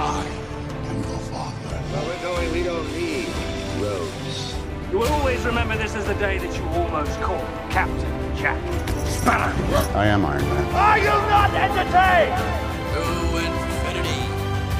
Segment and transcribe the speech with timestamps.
[0.00, 0.24] I
[0.90, 1.82] am your father.
[1.92, 2.52] Well, we're going.
[2.52, 3.26] We don't need
[3.82, 4.54] roads.
[4.92, 8.56] You will always remember this as the day that you almost caught Captain Jack
[9.06, 9.52] Sparrow.
[9.96, 10.64] I am Iron Man.
[10.74, 12.38] Are you not entertained?
[12.94, 13.02] To
[13.42, 14.22] infinity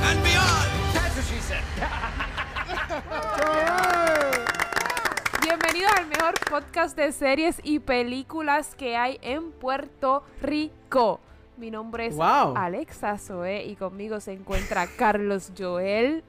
[0.07, 0.71] and beyond!
[0.95, 1.65] That's what she said.
[5.43, 11.19] Bienvenidos al mejor podcast de series y películas que hay en Puerto Rico.
[11.59, 12.55] Mi nombre es Wow.
[12.57, 16.23] Alexa Zoe y conmigo se encuentra Carlos Joel,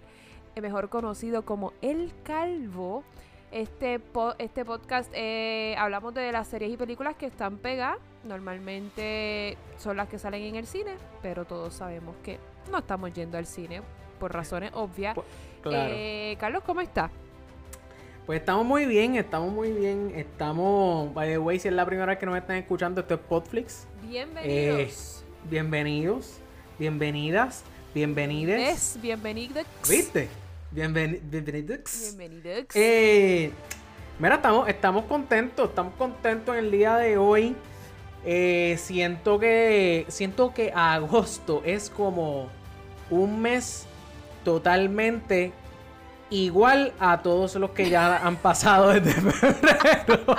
[0.55, 3.03] eh, mejor conocido como El Calvo.
[3.51, 7.97] Este, po- este podcast eh, hablamos de las series y películas que están pegadas.
[8.23, 12.37] Normalmente son las que salen en el cine, pero todos sabemos que
[12.71, 13.81] no estamos yendo al cine
[14.19, 15.15] por razones obvias.
[15.15, 15.23] Pu-
[15.61, 15.91] Claro.
[15.93, 17.11] Eh, Carlos, ¿cómo estás?
[18.25, 20.13] Pues estamos muy bien, estamos muy bien.
[20.15, 23.19] Estamos, by the way, si es la primera vez que nos están escuchando, esto es
[23.19, 23.85] Podflix.
[24.09, 25.23] Bienvenidos.
[25.51, 26.37] Bienvenidos,
[26.79, 27.63] bienvenidas,
[27.93, 28.95] bienvenides.
[28.95, 29.63] Es bienvenidos.
[29.87, 30.27] ¿Viste?
[30.73, 32.15] Bienveni- bienvenidos.
[32.17, 32.65] Bienvenidos.
[32.73, 33.51] Eh,
[34.17, 37.55] mira, estamos, estamos contentos, estamos contentos en el día de hoy.
[38.25, 42.49] Eh, siento que siento que agosto es como
[43.11, 43.85] un mes
[44.43, 45.51] totalmente
[46.29, 50.35] igual a todos los que ya han pasado desde febrero.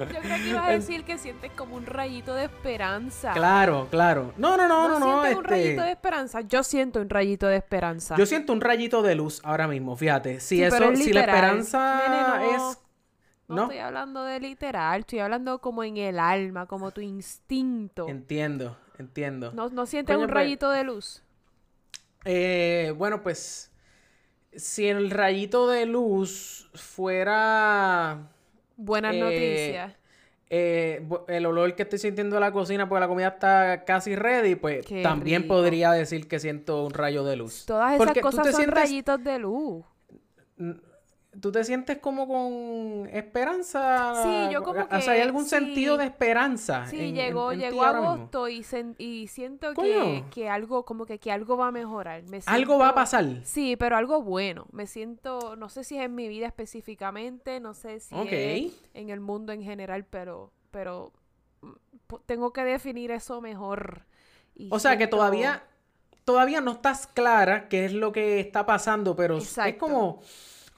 [0.00, 3.32] Yo creo que ibas a decir que sientes como un rayito de esperanza.
[3.32, 4.32] claro, claro.
[4.36, 5.22] No, no, no, no, no.
[5.22, 6.40] sientes un este, rayito de esperanza?
[6.42, 8.16] Yo siento un rayito de esperanza.
[8.16, 10.40] Yo siento un rayito de luz ahora mismo, fíjate.
[10.40, 12.54] Si Sí, eso, es si la esperanza Nene, no.
[12.70, 12.78] es.
[13.48, 13.62] no, ¿No?
[13.64, 18.08] estoy hablando de literal, estoy hablando como en el alma, como tu instinto.
[18.08, 19.52] Entiendo, entiendo.
[19.52, 21.22] ¿No, no sientes Coño, un pues, rayito de luz?
[22.24, 23.67] Eh, bueno, pues
[24.54, 28.28] si el rayito de luz fuera
[28.76, 29.92] Buenas eh, noticias.
[30.50, 34.54] eh, el olor que estoy sintiendo en la cocina porque la comida está casi ready,
[34.54, 35.54] pues Qué también rico.
[35.54, 37.64] podría decir que siento un rayo de luz.
[37.66, 39.84] Todas esas porque cosas son sientes- rayitos de luz.
[41.40, 44.12] ¿Tú te sientes como con esperanza?
[44.22, 45.50] Sí, yo como O sea, ¿hay que algún sí.
[45.50, 46.86] sentido de esperanza?
[46.86, 51.18] Sí, en- llegó, en- llegó agosto y, sen- y siento que, que algo, como que,
[51.18, 52.22] que algo va a mejorar.
[52.24, 53.24] Me Algo va a pasar.
[53.44, 54.66] Sí, pero algo bueno.
[54.72, 59.10] Me siento, no sé si es en mi vida específicamente, no sé si es en
[59.10, 61.12] el mundo en general, pero, pero
[61.62, 64.02] mm, tengo que definir eso mejor.
[64.56, 65.62] Y O sea, que todavía,
[66.24, 70.20] todavía no estás clara qué es lo que está pasando, pero es como,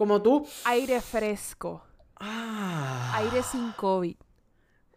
[0.00, 0.47] como tú.
[0.65, 1.83] Aire fresco,
[2.19, 4.16] Ah, aire sin COVID.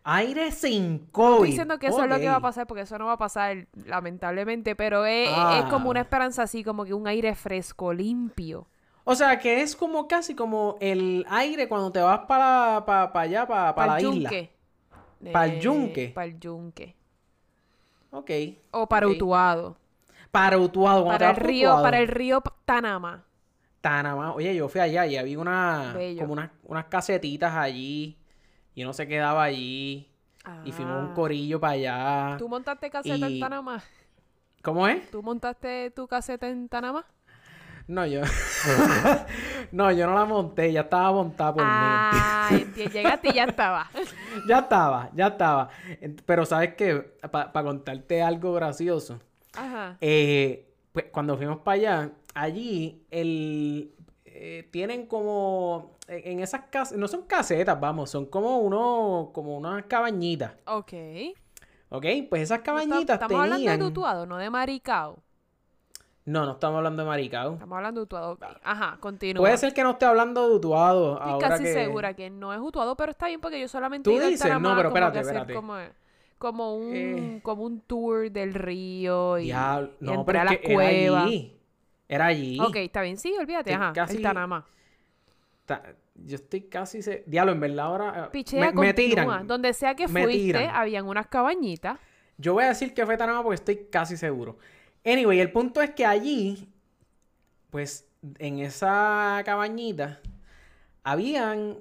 [0.06, 1.46] aire sin Estoy COVID.
[1.50, 3.68] diciendo que eso es lo que va a pasar, porque eso no va a pasar,
[3.86, 5.68] lamentablemente, pero es, es Ah.
[5.70, 8.68] como una esperanza así, como que un aire fresco, limpio.
[9.06, 13.46] O sea, que es como casi como el aire cuando te vas para, para, allá,
[13.48, 14.30] para, para la Pa'l isla.
[14.30, 14.54] yunque.
[15.34, 16.10] Pa'l Eh, yunque.
[16.10, 16.96] Pa'l yunque.
[18.12, 18.32] Ok.
[18.72, 19.14] O para Ok.
[19.16, 19.78] Utuado.
[20.32, 21.06] Para Utuado.
[21.06, 21.84] Para el río, Utuado.
[21.84, 22.52] para el río P-
[23.84, 24.22] Tanama.
[24.22, 24.34] Tanamá.
[24.34, 26.22] Oye, yo fui allá y había una, Bello.
[26.22, 28.18] como unas, unas casetitas allí.
[28.76, 30.10] Y uno se quedaba allí.
[30.66, 31.14] Y fuimos un Ah.
[31.14, 32.38] corillo para allá.
[32.38, 33.84] ¿Tú montaste caseta y- en Tanama?
[34.62, 35.12] ¿Cómo es?
[35.12, 37.06] ¿Tú montaste tu caseta en Tanama?
[37.88, 38.22] No, yo.
[39.74, 41.70] no, yo no la monté, ya estaba montada por mí.
[41.72, 42.50] Ah,
[42.94, 43.90] llegaste y ya estaba.
[44.48, 45.70] Ya estaba, ya estaba.
[46.26, 46.96] Pero sabes que,
[47.30, 49.20] para contarte algo gracioso,
[49.56, 49.98] Ajá.
[50.02, 53.94] eh, pues cuando fuimos para allá, allí el,
[54.26, 59.58] eh, tienen como eh, en esas casas, no son casetas, vamos, son como uno, como
[59.58, 60.94] unas cabañitas, Ok.
[61.90, 62.06] ¿ok?
[62.30, 65.20] Pues esas No cabañitas Estamos hablando de Utuado, no de Maricao.
[66.26, 67.54] No, no estamos hablando de Maricao.
[67.54, 68.32] Estamos hablando de Utuado.
[68.34, 68.44] ok.
[68.64, 69.42] Ajá, continúa.
[69.42, 71.74] Puede ser que no esté hablando de Utuado Estoy ahora casi que...
[71.74, 74.32] segura que no es Utuado, pero está bien porque yo solamente Tú he ido al
[74.32, 75.54] dices, no, Tanamá pero como espérate, hacer espérate.
[75.54, 75.76] Como,
[76.38, 77.40] como un, Eh.
[77.44, 81.20] como un tour del río y, Diablo, y no, entré pero a es que cueva.
[81.20, 81.60] era allí.
[82.08, 82.60] Era allí.
[82.60, 84.66] Ok, está bien, sí, olvídate, Estoy ajá, casi- el Tanamá.
[85.66, 87.02] Ta- Yo estoy casi...
[87.02, 87.24] Se...
[87.26, 88.26] Diablo, en verdad ahora...
[88.26, 89.48] eh, Pichea, me, tiran.
[89.48, 90.76] Donde sea que Me fuiste, tiran.
[90.76, 91.98] habían unas cabañitas.
[92.38, 94.58] Yo voy a decir que fue Tanama porque estoy casi seguro.
[95.06, 96.68] Anyway, el punto es que allí,
[97.70, 98.08] pues,
[98.40, 100.20] en esa cabañita,
[101.04, 101.78] habían,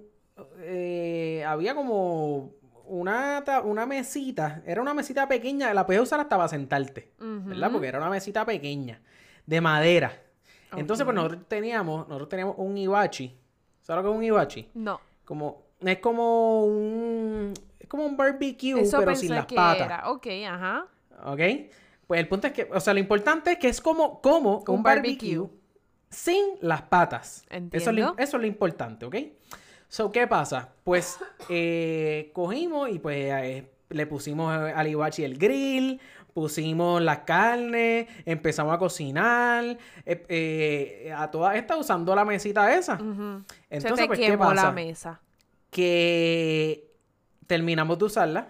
[0.61, 2.53] eh, había como
[2.87, 7.71] una, una mesita, era una mesita pequeña, la puedes usar hasta para sentarte, ¿verdad?
[7.73, 9.01] Porque era una mesita pequeña,
[9.47, 10.19] de madera.
[10.77, 13.37] Entonces, pues nosotros teníamos, nosotros teníamos un ibachi.
[13.83, 14.71] ¿Sabes lo que es un ibachi?
[14.75, 19.87] No, Como, es como un, es como un barbecue, eso pero sin las que patas.
[19.87, 20.11] era.
[20.11, 20.87] Ok, ajá.
[21.25, 21.41] ¿Ok?
[22.07, 24.77] Pues el punto es que, o sea, lo importante es que es como, como un,
[24.77, 25.59] Un barbecue, barbecue.
[26.09, 27.45] sin las patas.
[27.51, 28.15] Eso es, lo, Entiendo.
[28.19, 29.17] eso es lo importante, ¿ok?
[29.89, 30.71] So, ¿qué pasa?
[30.85, 31.19] Pues
[31.51, 36.01] eh, cogimos y pues eh, le pusimos al Iwachi el grill,
[36.35, 39.65] pusimos las carnes, empezamos a cocinar,
[40.07, 42.95] eh, eh, a todas estas usando la mesita esa.
[42.95, 44.55] Entonces, Se te pues, ¿qué pasa?
[44.55, 45.21] la mesa.
[45.71, 46.91] que
[47.47, 48.49] terminamos de usarla,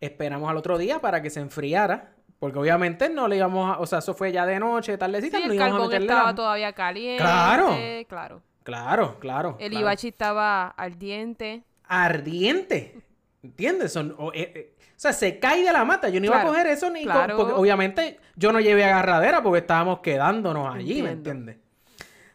[0.00, 3.86] esperamos al otro día para que se enfriara, porque obviamente no le íbamos a, o
[3.86, 6.28] sea, eso fue ya de noche, tardecita, Sí, no el íbamos a carbón meterle estaba
[6.30, 7.22] la- todavía caliente.
[7.22, 7.76] Claro.
[8.08, 8.42] Claro.
[8.62, 9.56] Claro, claro.
[9.60, 9.80] El claro.
[9.86, 11.62] hibachi estaba ardiente.
[11.88, 13.00] ardiente,
[13.42, 13.92] ¿entiendes?
[13.92, 16.08] Son, o, eh, o sea, se cae de la mata.
[16.08, 17.36] Yo no iba a coger eso ni claro.
[17.36, 21.58] porque obviamente yo no llevé agarradera porque estábamos quedándonos allí, ¿me entiendes?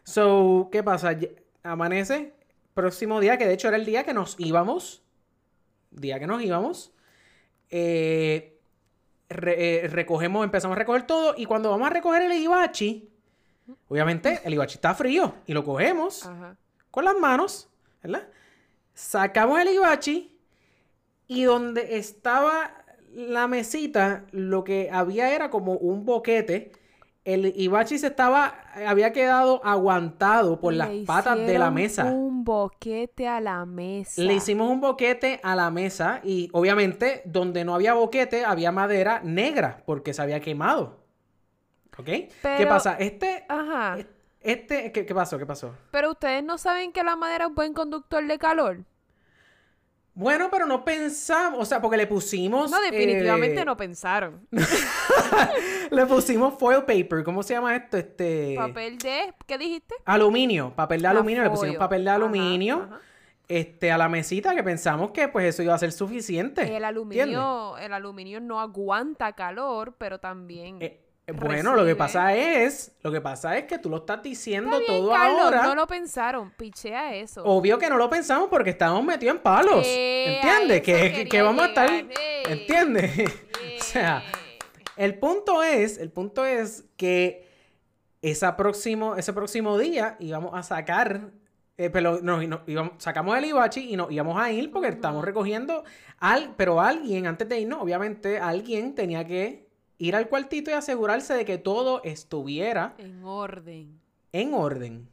[0.04, 1.16] So, ¿qué pasa?
[1.64, 2.32] Amanece,
[2.74, 5.02] próximo día, que de hecho era el día que nos íbamos,
[5.90, 6.92] día que nos íbamos,
[7.70, 8.58] eh,
[9.28, 13.08] re- eh, recogemos, empezamos a recoger todo y cuando vamos a recoger el hibachi,
[13.88, 16.56] obviamente el hibachi está frío y lo cogemos Ajá.
[16.90, 17.68] con las manos,
[18.02, 18.28] ¿verdad?
[18.94, 20.31] Sacamos el hibachi
[21.32, 22.82] y donde estaba
[23.14, 26.72] la mesita, lo que había era como un boquete.
[27.24, 28.54] El hibachi se estaba,
[28.86, 32.06] había quedado aguantado por las patas de la mesa.
[32.06, 34.20] Un boquete a la mesa.
[34.20, 39.20] Le hicimos un boquete a la mesa y obviamente donde no había boquete había madera
[39.22, 41.00] negra porque se había quemado.
[41.96, 42.06] ¿Ok?
[42.06, 42.96] ¿Qué pasa?
[42.98, 43.98] Este, Ajá.
[44.40, 45.38] este, ¿qué, qué pasó?
[45.38, 45.74] ¿Qué pasó?
[45.92, 48.84] Pero ustedes no saben que la madera es un buen conductor de calor.
[50.14, 52.70] Bueno, pero no pensamos, o sea, porque le pusimos...
[52.70, 54.46] No, definitivamente eh, no pensaron.
[55.90, 57.96] Le pusimos foil paper, ¿cómo se llama esto?
[57.96, 58.54] Este...
[58.56, 59.32] Papel de.
[59.46, 59.94] ¿Qué dijiste?
[60.04, 63.00] Aluminio, papel de Ah, aluminio, le pusimos papel de aluminio ajá.
[63.48, 66.62] este, a la mesita que pensamos que pues eso iba a ser suficiente.
[66.62, 66.88] El ¿entiendes?
[66.88, 70.78] aluminio, el aluminio no aguanta calor, pero también.
[70.80, 71.00] Eh,
[71.32, 74.92] bueno, lo que pasa es, lo que pasa es que tú lo estás diciendo Está
[74.92, 75.62] bien, todo Carlos, ahora.
[75.64, 76.50] no lo pensaron.
[76.56, 77.42] Pichea eso.
[77.44, 79.84] Obvio que no lo pensamos porque estábamos metidos en palos.
[79.86, 80.82] Eh, ¿Entiendes?
[80.82, 81.90] Que, que- quería que vamos a estar.
[81.90, 82.42] Eh.
[82.48, 83.10] ¿Entiendes?
[83.80, 84.22] o sea,
[84.96, 87.48] el punto es, el punto es que
[88.22, 91.30] esa próximo, ese próximo día íbamos a sacar,
[91.76, 95.24] eh, pero nos, nos íbamos- sacamos el Ibachi y nos íbamos a ir porque estamos
[95.24, 95.82] recogiendo,
[96.18, 99.71] al, pero alguien, antes de irnos, obviamente alguien tenía que
[100.06, 104.00] ir al cuartito y asegurarse de que todo estuviera En orden.
[104.32, 105.08] en orden.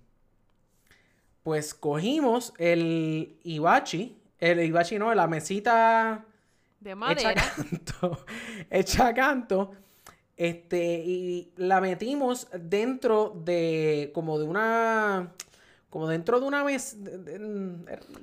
[1.43, 6.25] Pues cogimos el Ibachi, el Ibachi no, la mesita
[6.79, 7.33] De hecha madera.
[7.55, 8.25] canto,
[8.69, 9.71] hecha canto,
[10.37, 15.31] este, y la metimos dentro de, como de una,
[15.89, 16.95] como dentro de una mesa,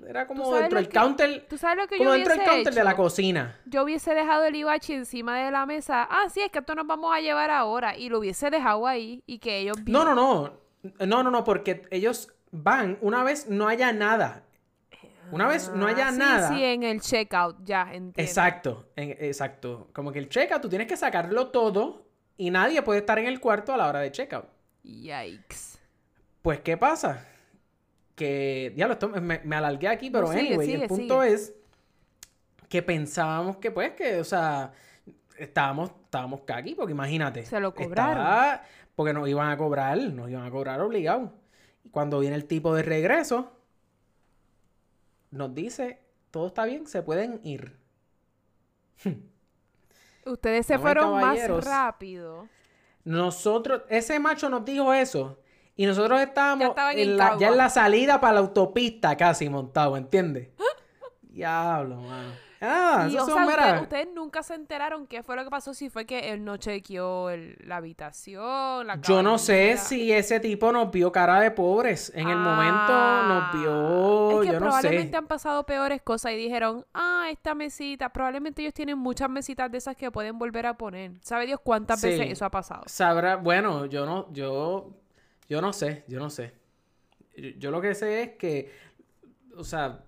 [0.06, 2.74] era como dentro del que- counter, ¿Tú sabes lo que como yo dentro del counter
[2.74, 3.60] de la cocina.
[3.66, 6.06] Yo hubiese dejado el ibachi encima de la mesa.
[6.10, 7.96] Ah, sí, es que esto nos vamos a llevar ahora.
[7.96, 10.52] Y lo hubiese dejado ahí y que ellos No, no, no,
[11.04, 14.44] no, no, no, porque ellos van una vez no haya nada.
[15.32, 16.48] Una vez no haya Ah, sí, nada.
[16.50, 18.12] Sí, en el checkout, ya, entiendo.
[18.16, 19.88] Exacto, en- exacto.
[19.92, 23.40] Como que el checkout, tú tienes que sacarlo todo y nadie puede estar en el
[23.40, 24.44] cuarto a la hora de checkout.
[24.84, 25.78] Yikes.
[26.42, 27.26] Pues, ¿qué pasa?
[28.16, 31.34] Que, diablo, esto me, me alargué aquí, pero sigue, anyway, sigue, el punto sigue.
[31.34, 31.54] es
[32.68, 34.72] que pensábamos que, pues, que, o sea,
[35.38, 37.44] estábamos, estábamos caqui, porque imagínate.
[37.44, 38.16] Se lo cobraron.
[38.18, 38.62] estaba-
[38.96, 41.32] porque nos iban a cobrar, nos iban a cobrar obligado.
[41.84, 43.52] Y cuando viene el tipo de regreso,
[45.30, 47.76] nos dice, todo está bien, se pueden ir.
[50.24, 52.48] Ustedes se fueron más rápido.
[53.04, 55.38] Nosotros, ese macho nos dijo eso.
[55.76, 60.48] Y nosotros estábamos en la, ya en la salida para la autopista casi montado, ¿entiendes?
[61.22, 62.32] Diablo, mano.
[62.58, 65.90] Ah, Y, o sea, mira, ustedes, nunca se enteraron qué fue lo que pasó, si
[65.90, 70.72] fue que él no chequeó el- la habitación, la Yo no sé si ese tipo
[70.72, 72.10] nos vio cara de pobres.
[72.14, 72.92] En el momento
[73.28, 75.16] nos vio, Ah, es que yo no probablemente sé.
[75.18, 79.76] han pasado peores cosas y dijeron, ah, esta mesita, probablemente ellos tienen muchas mesitas de
[79.76, 81.12] esas que pueden volver a poner.
[81.20, 82.08] ¿Sabe Dios cuántas Sí.
[82.08, 82.84] veces eso ha pasado?
[82.86, 84.88] Sabrá, bueno, yo no, yo,
[85.48, 86.54] yo no sé, yo no sé.
[87.36, 88.72] Yo, yo lo que sé es que,
[89.56, 90.04] o sea,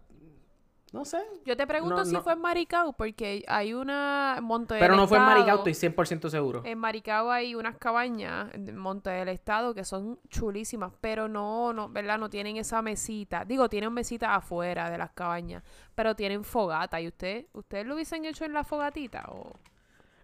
[0.92, 1.18] no sé.
[1.44, 2.22] Yo te pregunto No, si no.
[2.22, 6.30] fue en Maricao, porque hay una Monte del Pero no fue en Maricao, estoy 100%
[6.30, 6.62] seguro.
[6.64, 11.90] En Maricao hay unas cabañas en Monte del Estado que son chulísimas, pero no, no,
[11.90, 12.18] ¿verdad?
[12.18, 13.44] No tienen esa mesita.
[13.44, 15.62] Digo, tienen mesitas afuera de las cabañas,
[15.94, 17.00] pero tienen fogata.
[17.00, 19.26] ¿Y usted, ustedes lo hubiesen hecho en la fogatita?
[19.28, 19.52] O...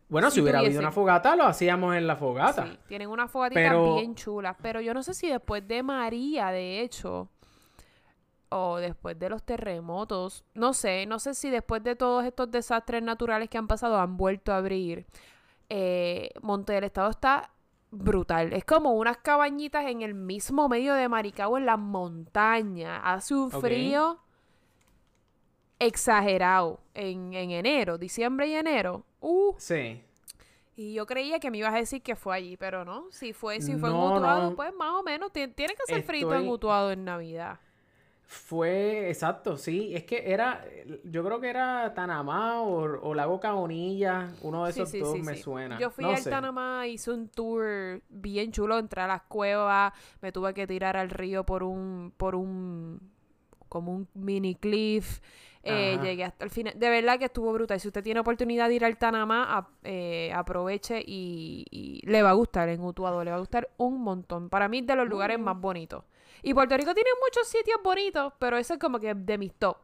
[0.09, 2.67] Bueno, si si hubiera habido una fogata, lo hacíamos en la fogata.
[2.67, 4.57] Sí, tienen unas fogatitas Pero- bien chulas.
[4.63, 7.29] Pero yo no sé si después de María, de hecho,
[8.51, 13.03] o después de los terremotos, no sé, no sé si después de todos estos desastres
[13.03, 15.07] naturales que han pasado han vuelto a abrir.
[15.69, 17.51] Eh, Monte del Estado está
[17.91, 18.53] brutal.
[18.53, 23.01] Es como unas cabañitas en el mismo medio de Maricao, en las montañas.
[23.03, 24.19] Hace un frío
[25.79, 29.05] exagerado en, en enero, diciembre y enero.
[29.21, 30.03] Uh, Sí.
[30.77, 33.07] Y yo creía que me ibas a decir que fue allí, pero no.
[33.13, 34.57] Si fue, si fue No, en Utuado, no.
[34.57, 35.33] pues más o menos.
[35.33, 37.61] Ti- Tiene que ser frito en Utuado en Navidad.
[38.27, 39.95] Fue, exacto, sí.
[39.95, 40.65] Es que era,
[41.05, 44.33] yo creo que era Tanamá o, o Lago Caonilla.
[44.43, 45.79] Uno de esos sí, dos sí, me suena.
[45.79, 46.31] Yo fui No al sé.
[46.31, 51.11] Tanamá, hice un tour bien chulo, entré a las cuevas, me tuve que tirar al
[51.11, 52.99] río por un, por un,
[53.69, 55.21] como un mini cliff.
[55.65, 56.75] Eh, llegué hasta el final.
[56.79, 57.81] De verdad que estuvo brutal.
[57.81, 62.31] Si usted tiene oportunidad de ir al Tanamá, a- eh, aproveche y, y le va
[62.31, 64.49] a gustar en Utuado, le va a gustar un montón.
[64.51, 66.05] Para mí es de los lugares más bonitos.
[66.43, 69.79] Y Puerto Rico tiene muchos sitios bonitos, pero eso es como que de mis top.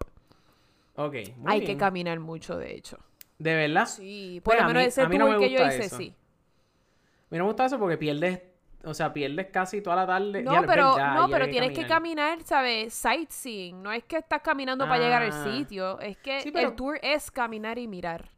[0.97, 2.99] Ok, muy Hay que caminar mucho, de hecho.
[3.39, 3.87] ¿De verdad?
[3.87, 5.85] Sí, Pues por lo a menos mí- ese mí no tour me que yo hice,
[5.87, 5.97] eso.
[5.97, 6.15] sí.
[6.15, 8.41] A mí no me gusta eso porque pierdes,
[8.85, 10.43] o sea, pierdes casi toda la tarde.
[10.43, 12.43] No, Ya, pero, no, ya pero tienes que caminar.
[12.45, 12.95] ¿sabes?
[12.95, 13.83] Sightseeing.
[13.83, 15.45] No es que estás caminando para llegar al Ah.
[15.53, 15.99] sitio.
[16.01, 18.31] Es que Sí, pero- el tour es caminar y mirar.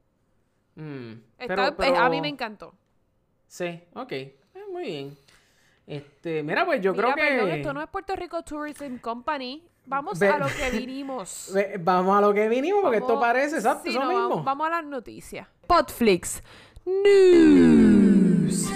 [0.74, 2.74] Mm, Está- pero- eh, A mí me encantó.
[3.46, 4.12] Sí, ok.
[4.12, 4.34] Eh,
[4.72, 5.16] muy bien.
[5.86, 7.22] Este, mira, pues yo Mira, creo que...
[7.34, 9.62] perdón, esto no es Puerto Rico Tourism Company.
[9.84, 11.50] Vamos Ve- a lo que vinimos.
[11.52, 14.28] Ve- Vamos a lo que vinimos, porque esto parece exacto sí, eso no, mismo.
[14.28, 15.46] Vamos, vamos a las noticias.
[15.66, 16.42] Podflix
[16.86, 18.70] News.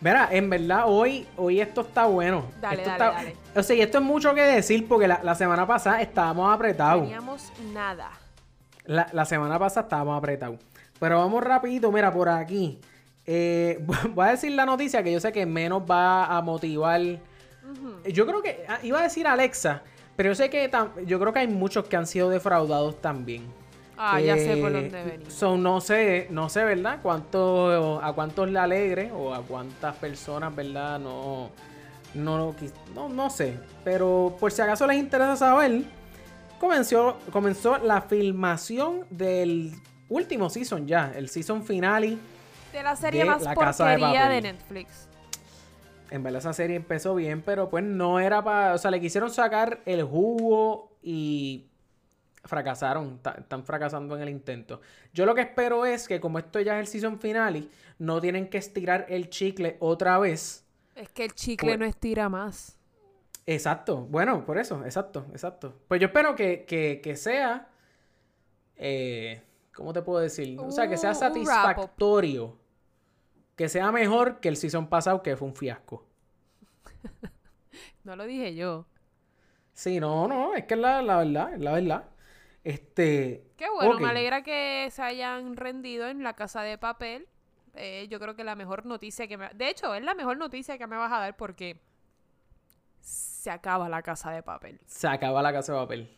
[0.00, 2.44] Mira, en verdad, hoy, hoy esto está bueno.
[2.60, 3.36] Dale, Esto dale, está- dale.
[3.54, 7.02] O sea, y esto es mucho que decir porque la, la semana pasada estábamos apretados.
[7.02, 8.10] Teníamos nada.
[8.86, 10.58] La, la semana pasada estábamos apretados.
[10.98, 12.80] Pero vamos rapidito, mira, por aquí.
[13.26, 17.00] Eh, voy a decir la noticia que yo sé que menos va a motivar.
[18.10, 19.82] Yo creo que ah, iba a decir Alexa,
[20.16, 20.70] pero yo sé que
[21.06, 23.44] yo creo que hay muchos que han sido defraudados también.
[24.02, 25.32] Ah, ya sé por Eh, dónde venimos.
[25.34, 27.00] So, no sé, no sé, ¿verdad?
[27.02, 30.98] Cuánto, a cuántos le alegre o a cuántas personas, ¿verdad?
[30.98, 31.50] No,
[32.14, 32.54] no,
[32.94, 33.58] no, no sé.
[33.84, 35.82] Pero por si acaso les interesa saber,
[36.58, 39.72] comenzó, comenzó la filmación del
[40.08, 42.16] último season ya, el season finale.
[42.72, 44.40] De la serie de más La de.
[44.40, 45.08] Netflix.
[46.10, 48.74] En verdad esa serie empezó bien, pero pues no era para...
[48.74, 51.69] O sea, le quisieron sacar el jugo y
[52.44, 53.20] fracasaron.
[53.38, 54.80] Están fracasando en el intento.
[55.12, 57.68] Yo lo que espero es que como esto ya es el season finale,
[57.98, 60.64] no tienen que estirar el chicle otra vez.
[60.94, 62.76] Es que el chicle Pues- no estira más.
[63.46, 63.96] Exacto.
[64.10, 64.84] Bueno, por eso.
[64.84, 65.74] Exacto, exacto.
[65.88, 67.68] Pues yo espero que, que, que sea...
[68.76, 69.42] eh,
[69.74, 70.58] ¿Cómo te puedo decir?
[70.60, 72.58] O sea, que sea satisfactorio.
[73.56, 76.06] Que sea mejor que el season pasado, que fue un fiasco.
[78.04, 78.86] No lo dije yo.
[79.74, 82.04] Sí, no, no, es que es la, la verdad, es la verdad.
[82.64, 83.44] Este.
[83.56, 87.26] Qué bueno, me alegra que se hayan rendido en la casa de papel.
[87.74, 89.48] Eh, yo creo que la mejor noticia que me...
[89.54, 91.80] De hecho, es la mejor noticia que me vas a dar porque
[93.00, 94.80] se acaba la casa de papel.
[94.86, 96.16] Se acaba la casa de papel.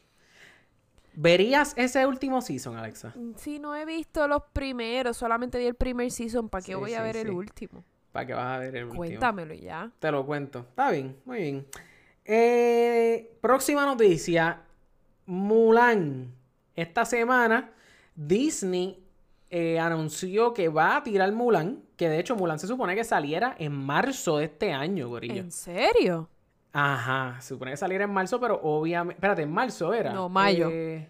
[1.14, 3.12] ¿Verías ese último season, Alexa?
[3.14, 6.48] Mm, Sí, no he visto los primeros, solamente vi el primer season.
[6.48, 7.84] ¿Para qué Sí, voy a sí, ver el último?
[8.12, 8.98] Para que vas a ver el último.
[8.98, 9.90] Cuéntamelo ya.
[9.98, 10.60] Te lo cuento.
[10.60, 11.66] Está bien, muy bien.
[12.24, 14.62] Eh, próxima noticia.
[15.26, 16.32] Mulan.
[16.74, 17.70] Esta semana
[18.14, 19.02] Disney
[19.50, 21.82] eh, anunció que va a tirar Mulan.
[21.96, 25.36] Que de hecho Mulan se supone que saliera en marzo de este año, gorillo.
[25.42, 26.28] ¿En serio?
[26.72, 29.16] Ajá, se supone que saliera en marzo, pero obviamente...
[29.18, 30.12] Espérate, en marzo era.
[30.12, 30.68] No, mayo.
[30.72, 31.08] Eh,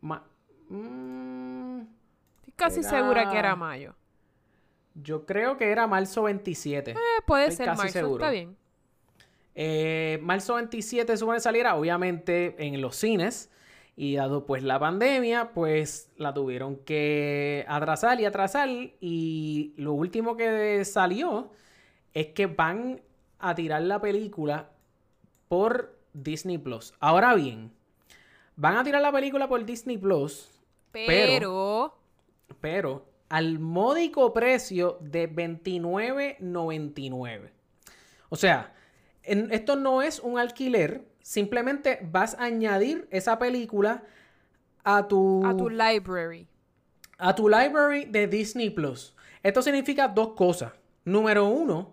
[0.00, 0.22] ma-
[0.68, 1.80] mm,
[2.38, 3.94] Estoy casi Era- segura que era mayo.
[4.94, 6.92] yo creo que era marzo 27.
[6.92, 6.96] Eh,
[7.26, 8.14] puede Estoy ser marzo, seguro.
[8.24, 8.56] está bien.
[9.54, 13.50] Eh, marzo 27 se supone saliera, obviamente, en los cines.
[13.96, 18.68] Y dado pues la pandemia, pues la tuvieron que atrasar y atrasar.
[18.68, 21.52] Y lo último que salió
[22.12, 23.00] es que van
[23.38, 24.70] a tirar la película
[25.48, 26.92] por Disney Plus.
[26.98, 27.70] Ahora bien,
[28.56, 30.50] van a tirar la película por Disney Plus,
[30.90, 31.96] Pero...
[32.60, 37.50] pero al módico precio de $29.99.
[38.28, 38.72] O sea,
[39.24, 44.02] en- esto no es un alquiler, simplemente vas a añadir esa película
[44.84, 46.46] a tu, A tu library.
[47.18, 49.14] a tu library de Disney Plus.
[49.42, 50.72] Esto significa dos cosas.
[51.04, 51.92] Número uno,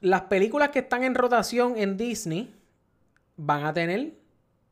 [0.00, 2.54] las películas que están en rotación en Disney
[3.36, 4.14] van a tener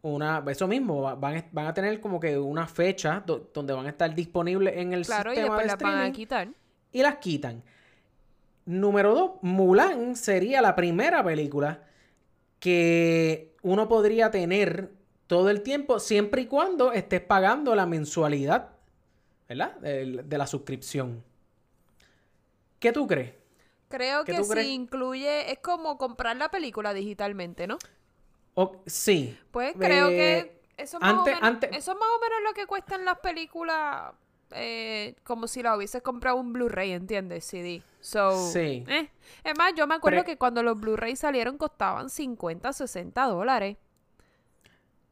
[0.03, 3.73] una, eso mismo, va- van, a- van a tener como que una fecha do- donde
[3.73, 6.13] van a estar disponibles en el Claro, y sistema después de las van a streaming
[6.13, 6.49] quitar.
[6.93, 7.63] y las quitan.
[8.65, 11.83] Número dos, Mulan sería la primera película
[12.61, 14.93] que uno podría tener
[15.27, 18.71] todo el tiempo siempre y cuando estés pagando la mensualidad,
[19.49, 19.77] ¿verdad?
[19.77, 21.25] De, de la suscripción.
[22.79, 23.35] ¿Qué tú crees?
[23.89, 24.69] Creo ¿Qué que crees?
[24.69, 27.79] incluye, es como comprar la película digitalmente, ¿no?
[28.55, 29.39] O- sí.
[29.51, 32.21] Pues creo Eh, que eso es, más antes- o menos, antes- eso es más o
[32.21, 34.13] menos lo que cuestan las películas,
[34.55, 37.45] eh, como si la hubieses comprado un Blu-ray, ¿entiendes?
[37.45, 37.83] CD.
[38.01, 38.85] So, Sí.
[38.89, 39.09] eh.
[39.45, 43.77] Es más, yo me acuerdo Pre- que cuando los Blu-ray salieron costaban 50, 60 dólares.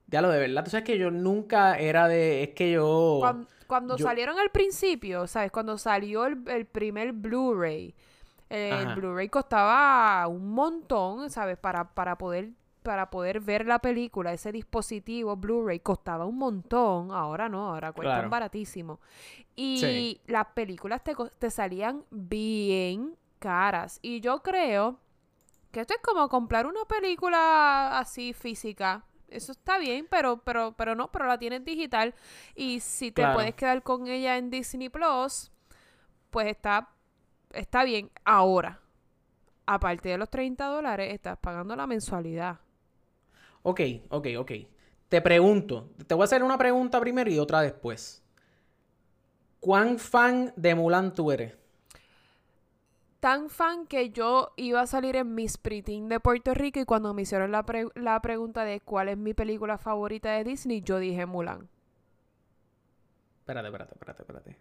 [0.07, 2.43] Ya lo de verdad, tú sabes que yo nunca era de.
[2.43, 3.19] Es que yo.
[3.21, 5.53] Cuando, cuando yo- salieron al principio, ¿sabes?
[5.53, 7.95] Cuando salió el, el primer Blu-ray,
[8.49, 8.95] el.
[8.97, 11.59] Blu-ray costaba un montón, ¿sabes?
[11.59, 12.51] Para, para poder
[12.83, 18.15] para poder ver la película, ese dispositivo Blu-ray costaba un montón, ahora no, ahora cuestan
[18.17, 18.31] Claro.
[18.31, 19.01] baratísimo.
[19.57, 20.21] Y Sí.
[20.27, 23.99] las películas te, te salían bien caras.
[24.03, 24.99] Y yo creo
[25.71, 29.05] que esto es como comprar una película así física.
[29.29, 32.15] Eso está bien, pero, pero, pero no, pero la tienes digital.
[32.57, 33.35] Y si te Claro.
[33.35, 35.53] puedes quedar con ella en Disney Plus,
[36.31, 36.89] pues está,
[37.53, 38.11] está bien.
[38.25, 38.81] Ahora,
[39.67, 42.59] aparte de los 30 dólares, estás pagando la mensualidad.
[43.63, 44.53] Ok, ok, ok.
[45.09, 45.91] Te pregunto.
[46.07, 48.23] Te voy a hacer una pregunta primero y otra después.
[49.59, 51.55] ¿Cuán fan de Mulan tú eres?
[53.21, 57.13] Tan fan que yo iba a salir en Miss Pretty de Puerto Rico y cuando
[57.13, 60.99] me hicieron la, pre- la pregunta de cuál es mi película favorita de Disney, yo
[60.99, 61.69] dije Mulan.
[63.41, 64.57] Espérate, espérate, espérate, espérate.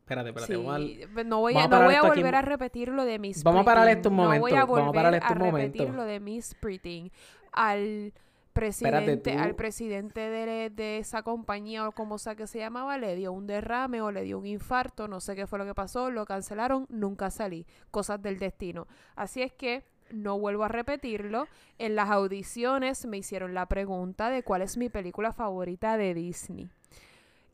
[0.00, 0.54] Espérate, espérate.
[0.54, 3.04] Sí, vamos no voy vamos a, a no voy a aquí volver a repetir lo
[3.04, 5.14] de Miss Vamos a parar esto un No voy a momento, vamos a volver parar
[5.14, 5.96] esto un repetir momento.
[5.96, 7.12] lo de Miss Pretty.
[7.52, 8.12] Al
[8.60, 13.32] presidente, al presidente de, de esa compañía o como sea que se llamaba, le dio
[13.32, 16.26] un derrame o le dio un infarto, no sé qué fue lo que pasó, lo
[16.26, 17.66] cancelaron, nunca salí.
[17.90, 18.86] Cosas del destino.
[19.16, 21.46] Así es que no vuelvo a repetirlo.
[21.78, 26.68] En las audiciones me hicieron la pregunta de cuál es mi película favorita de Disney.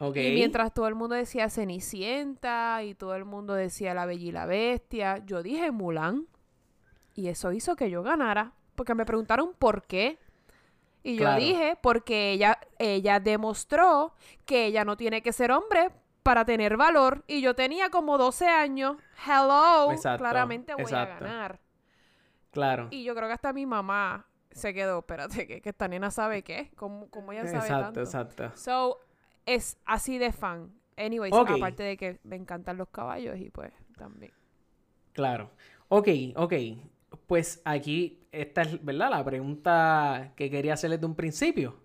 [0.00, 4.32] Y mientras todo el mundo decía Cenicienta y todo el mundo decía La Bella y
[4.32, 6.26] la Bestia, yo dije Mulan.
[7.14, 8.52] Y eso hizo que yo ganara.
[8.74, 10.18] Porque me preguntaron por qué.
[11.04, 11.38] Y Claro.
[11.38, 14.14] yo dije, porque ella, ella demostró
[14.46, 15.90] que ella no tiene que ser hombre
[16.24, 17.22] para tener valor.
[17.28, 18.96] Y yo tenía como 12 años.
[19.26, 19.92] Hello.
[19.92, 21.24] Exacto, claramente voy exacto.
[21.24, 21.60] a ganar.
[22.50, 22.88] Claro.
[22.90, 25.00] Y yo creo que hasta mi mamá se quedó.
[25.00, 26.72] Espérate, que, que esta nena sabe qué.
[26.76, 28.00] ¿Cómo, cómo ella sabe Exacto, tanto?
[28.00, 28.52] exacto.
[28.56, 29.00] So,
[29.44, 30.72] es así de fan.
[30.96, 34.32] Anyways, aparte de que me encantan los caballos y pues también.
[35.12, 35.50] Claro.
[35.88, 36.54] Ok, ok.
[37.26, 39.10] Pues aquí, esta es, ¿verdad?
[39.10, 41.76] La pregunta que quería hacerles de un principio.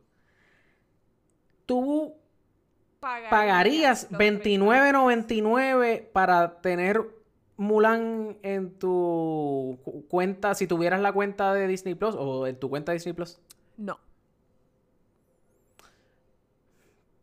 [1.65, 2.15] ¿Tú
[3.29, 7.05] pagarías los 29.99 para tener
[7.57, 12.69] Mulan en tu cu- cuenta, si tuvieras la cuenta de Disney Plus o en tu
[12.69, 13.39] cuenta de Disney Plus?
[13.77, 13.97] No,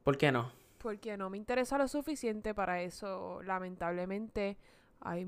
[0.05, 0.53] ¿Por qué no?
[0.79, 3.41] porque no me interesa lo suficiente para eso.
[3.43, 4.57] Lamentablemente
[5.01, 5.25] hay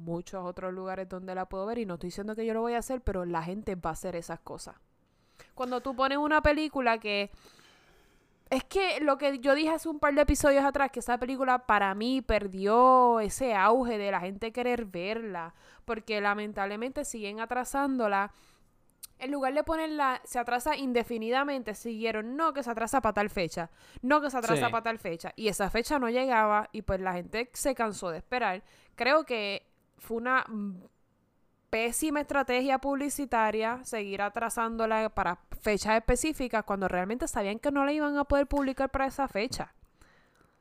[0.00, 2.74] muchos otros lugares donde la puedo ver y no estoy diciendo que yo lo voy
[2.74, 4.76] a hacer, pero la gente va a hacer esas cosas.
[5.54, 7.30] Cuando tú pones una película que...
[8.50, 11.66] Es que lo que yo dije hace un par de episodios atrás, que esa película
[11.66, 15.54] para mí perdió ese auge de la gente querer verla,
[15.84, 18.32] porque lamentablemente siguen atrasándola.
[19.20, 23.70] En lugar de ponerla, se atrasa indefinidamente, siguieron, no, que se atrasa para tal fecha,
[24.02, 24.72] no, que se atrasa Sí.
[24.72, 25.32] para tal fecha.
[25.36, 28.62] Y esa fecha no llegaba y pues la gente se cansó de esperar.
[28.96, 29.66] Creo que
[29.98, 30.76] fue una mm,
[31.68, 38.16] pésima estrategia publicitaria seguir atrasándola para fechas específicas cuando realmente sabían que no la iban
[38.18, 39.72] a poder publicar para esa fecha.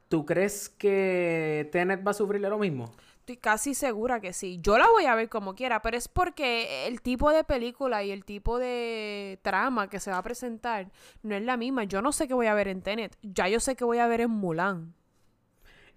[0.07, 2.91] ¿Tú crees que Tenet va a sufrir lo mismo?
[3.29, 4.57] Estoy casi segura que sí.
[4.59, 8.09] Yo la voy a ver como quiera, pero es porque el tipo de película y
[8.09, 11.83] el tipo de trama que se va a presentar no es la misma.
[11.83, 13.15] Yo no sé qué voy a ver en Tenet.
[13.21, 14.95] Ya yo sé que voy a ver en Mulan.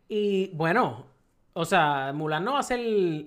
[0.08, 1.06] Y bueno,
[1.54, 2.80] o sea, Mulan no va a ser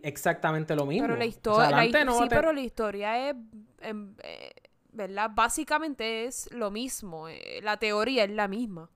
[0.04, 1.08] exactamente lo mismo.
[1.08, 2.06] Pero la O sea, historia...
[2.06, 3.36] no sí, pero la historia es...
[3.82, 4.52] em, eh,
[4.92, 5.32] ¿Verdad?
[5.34, 7.28] Básicamente es lo mismo.
[7.28, 8.90] eh, la teoría es la misma.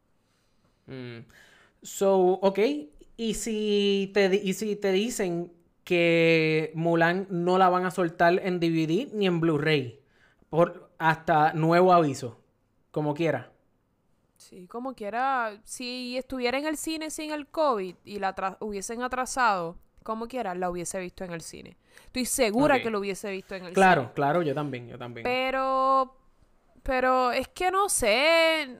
[0.87, 1.19] Mm.
[1.83, 2.59] So, ok.
[3.19, 5.51] Y si te, y si te dicen
[5.83, 9.99] que Mulan no la van a soltar en DVD ni en Blu-ray.
[10.49, 12.39] Por hasta nuevo aviso.
[12.91, 13.51] Como quiera.
[14.37, 19.75] Sí, como quiera, si estuviera en el cine sin el COVID y la hubiesen atrasado,
[20.03, 21.75] como quiera, la hubiese visto en el cine.
[22.05, 24.13] Estoy segura que lo hubiese visto en el Claro, cine.
[24.13, 25.25] claro, yo también, yo también.
[25.25, 26.15] Pero,
[26.83, 28.79] pero es que no sé.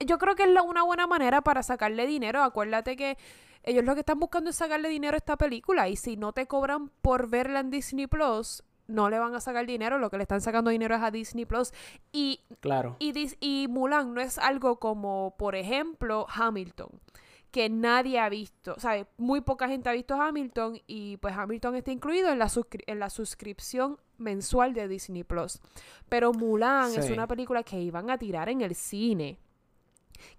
[0.00, 2.42] Yo creo que es la- una buena manera para sacarle dinero.
[2.42, 3.18] Acuérdate que
[3.62, 5.88] ellos lo que están buscando es sacarle dinero a esta película.
[5.88, 9.66] Y si no te cobran por verla en Disney Plus, no le van a sacar
[9.66, 9.98] dinero.
[9.98, 11.72] Lo que le están sacando dinero es a Disney Plus.
[12.12, 12.96] Y Claro.
[12.98, 16.88] y, dis- y Mulan no es algo como, por ejemplo, Hamilton,
[17.52, 19.06] que nadie ha visto, ¿sabes?
[19.16, 22.98] Muy poca gente ha visto Hamilton y pues Hamilton está incluido en la, suscri- en
[23.00, 25.60] la suscripción mensual de Disney Plus.
[26.08, 29.38] Pero Mulan es una película que iban a tirar en el cine.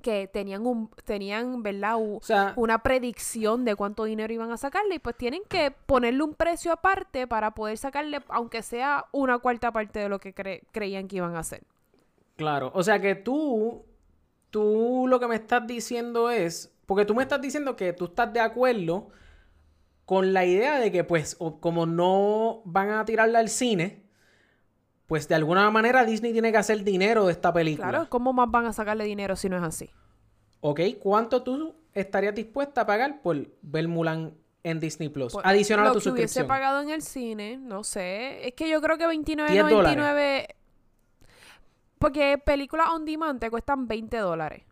[0.01, 1.97] Que tenían un, tenían, ¿verdad?
[1.97, 5.71] U- O sea, una predicción de cuánto dinero iban a sacarle y pues tienen que
[5.71, 10.33] ponerle un precio aparte para poder sacarle, aunque sea una cuarta parte de lo que
[10.35, 11.63] cre- creían que iban a hacer.
[12.35, 12.71] claro.
[12.73, 13.85] O sea que tú,
[14.49, 18.33] tú lo que me estás diciendo es, porque tú me estás diciendo que tú estás
[18.33, 19.09] de acuerdo
[20.05, 24.03] con la idea de que pues o- como no van a tirarla al cine,
[25.11, 27.89] pues de alguna manera Disney tiene que hacer dinero de esta película.
[27.89, 29.89] Claro, ¿cómo más van a sacarle dinero si no es así?
[30.61, 30.79] ¿Ok?
[31.01, 35.33] ¿Cuánto tú estarías dispuesta a pagar por ver Mulan en Disney Plus?
[35.33, 36.47] Pues, Adicional a lo tu que hubiese suscripción.
[36.47, 38.47] pagado en el cine, no sé.
[38.47, 40.45] Es que yo creo que 10 29.99
[41.99, 44.63] porque películas on demand te cuestan 20 dólares.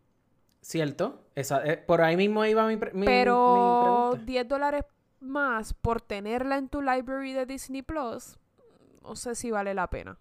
[0.62, 1.26] ¿Cierto?
[1.36, 4.26] Esa, eh, por ahí mismo iba mi, mi- mi Pero pregunta.
[4.26, 4.86] 10 dólares
[5.20, 8.38] más por tenerla en tu library de Disney Plus,
[9.04, 10.18] no sé si vale la pena.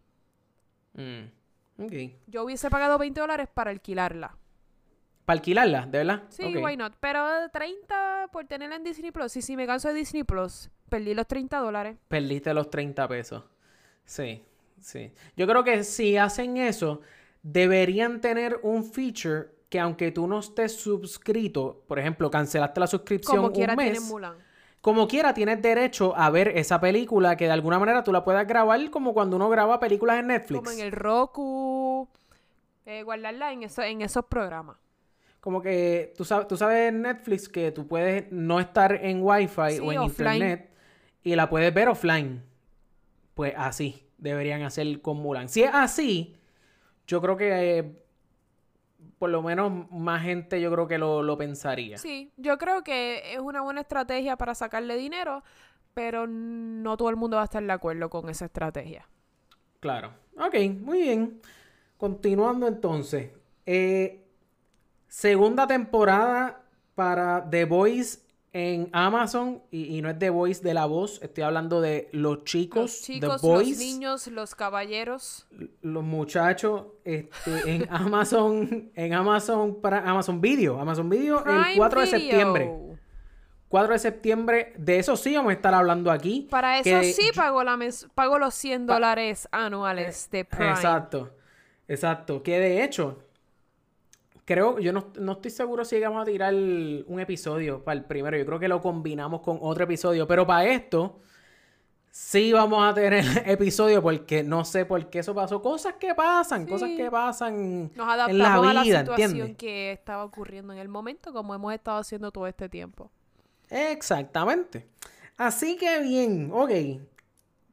[0.99, 1.87] Mm.
[2.27, 4.37] Yo hubiese pagado 20 dólares para alquilarla.
[5.25, 6.23] Para alquilarla, ¿de verdad?
[6.29, 6.95] Sí, why not?
[7.01, 9.37] Pero 30 por tenerla en Disney Plus.
[9.37, 11.97] Y si me canso de Disney Plus, perdí los 30 dólares.
[12.09, 13.45] Perdiste los 30 pesos.
[14.05, 14.43] Sí,
[14.81, 15.13] sí.
[15.37, 17.03] Yo creo que si hacen eso,
[17.43, 23.37] deberían tener un feature que aunque tú no estés suscrito, por ejemplo, cancelaste la suscripción
[23.37, 24.37] Como un quiera mes, Mulan.
[24.81, 28.47] Como quiera tienes derecho a ver esa película que de alguna manera tú la puedas
[28.47, 30.59] grabar como cuando uno graba películas en Netflix.
[30.61, 32.09] Como en el Roku.
[32.87, 34.77] eh, guardarla en, eso, en esos programas.
[35.41, 39.71] Como que tú sabes, tú sabes en Netflix que tú puedes no estar en Wi-Fi
[39.73, 40.35] Sí, o en offline.
[40.35, 40.71] Internet
[41.23, 42.43] y la puedes ver offline.
[43.35, 45.49] Pues así deberían hacer con Mulan.
[45.49, 46.37] Si es así,
[47.07, 48.03] yo creo que eh,
[49.19, 51.99] por lo menos más gente yo creo que lo, lo pensaría.
[51.99, 55.43] Sí, yo creo que es una buena estrategia para sacarle dinero,
[55.95, 59.09] pero no todo el mundo va a estar de acuerdo con esa estrategia.
[59.81, 60.13] Claro.
[60.37, 61.41] Ok, muy bien.
[61.97, 63.31] Continuando entonces.
[63.67, 64.25] Eh,
[65.09, 66.63] segunda temporada
[66.95, 68.21] para The Voice
[68.59, 69.62] en Amazon.
[69.71, 71.21] Y, y no es The Voice de la voz.
[71.23, 72.83] Estoy hablando de los chicos.
[72.83, 73.68] Los chicos, The Boys.
[73.71, 75.47] los niños, los caballeros.
[75.83, 78.90] Los muchachos este, en Amazon.
[78.94, 80.81] En Amazon para Amazon Video.
[80.81, 82.73] Amazon Video el Prime 4 de septiembre.
[83.68, 84.73] 4 de septiembre.
[84.79, 86.47] De eso sí vamos a estar hablando aquí.
[86.51, 90.71] Para eso que sí pago, la mes- pago los 100 dólares anuales de Prime.
[90.71, 91.31] Exacto,
[91.87, 92.42] exacto.
[92.42, 93.18] Que de hecho,
[94.49, 98.39] creo, yo no, no estoy seguro si llegamos a tirar un episodio para el primero.
[98.39, 100.27] Yo creo que lo combinamos con otro episodio.
[100.27, 101.21] Pero para esto,
[102.11, 105.61] sí vamos a tener episodio porque no sé por qué eso pasó.
[105.61, 109.57] Cosas que pasan, cosas que pasan Nos adaptamos en la a la vida, situación ¿entiendes?
[109.59, 113.11] que estaba ocurriendo en el momento, como hemos estado haciendo todo este tiempo.
[113.69, 114.89] Exactamente.
[115.37, 116.71] Así que bien, ok.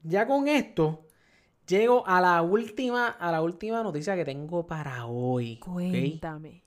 [0.03, 1.04] Ya con esto
[1.67, 5.57] llego a la última, a la última noticia que tengo para hoy.
[5.57, 6.63] Cuéntame.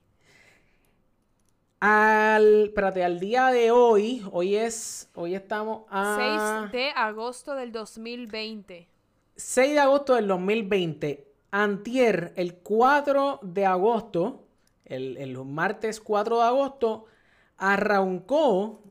[1.80, 7.70] Al, espérate, al día de hoy, hoy es, hoy estamos a 6 de agosto del
[7.70, 8.88] 2020.
[9.36, 11.24] 6 de agosto del 2020.
[11.52, 14.44] Antier, el 4 de agosto,
[14.84, 17.04] el, el martes 4 de agosto,
[17.56, 18.82] arrancó,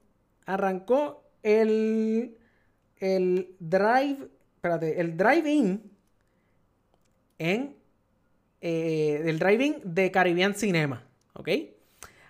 [0.46, 2.38] arrancó el,
[3.00, 5.97] el drive, espérate, el drive-in
[7.40, 7.76] en,
[8.62, 11.50] eh, el drive-in de Caribbean Cinema, ¿ok?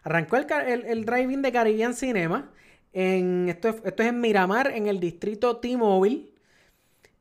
[0.04, 2.52] Arrancó el, el, el drive-in de Caribbean Cinema.
[2.94, 6.30] En, esto, es, esto es en Miramar, en el distrito T-Mobile.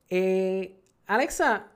[0.08, 1.72] Eh, Alexa,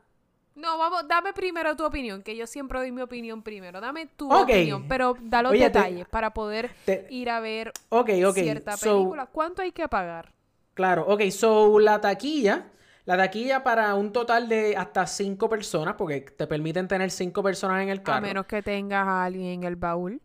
[0.54, 3.80] No, vamos, dame primero tu opinión, que yo siempre doy mi opinión primero.
[3.80, 7.76] Dame tu opinión, pero da los Oye, te- detalles para poder te- ir a ver
[7.90, 8.38] ok, ok.
[8.38, 9.26] cierta so- película.
[9.26, 10.34] ¿Cuánto hay que pagar?
[10.74, 12.70] Claro, ok, so la taquilla,
[13.06, 17.82] la taquilla para un total de hasta cinco personas, porque te permiten tener cinco personas
[17.82, 18.20] en el A carro.
[18.20, 20.20] menos que tengas a alguien en el baúl.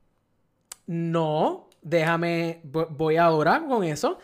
[0.87, 4.19] No, déjame, vo- voy ahora con eso.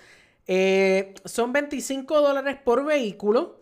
[0.48, 3.62] Eh, son 25 dólares por vehículo.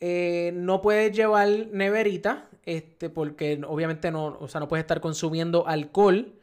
[0.00, 5.66] Eh, no puedes llevar neverita, este, porque obviamente no, o sea, no puedes estar consumiendo
[5.66, 6.34] alcohol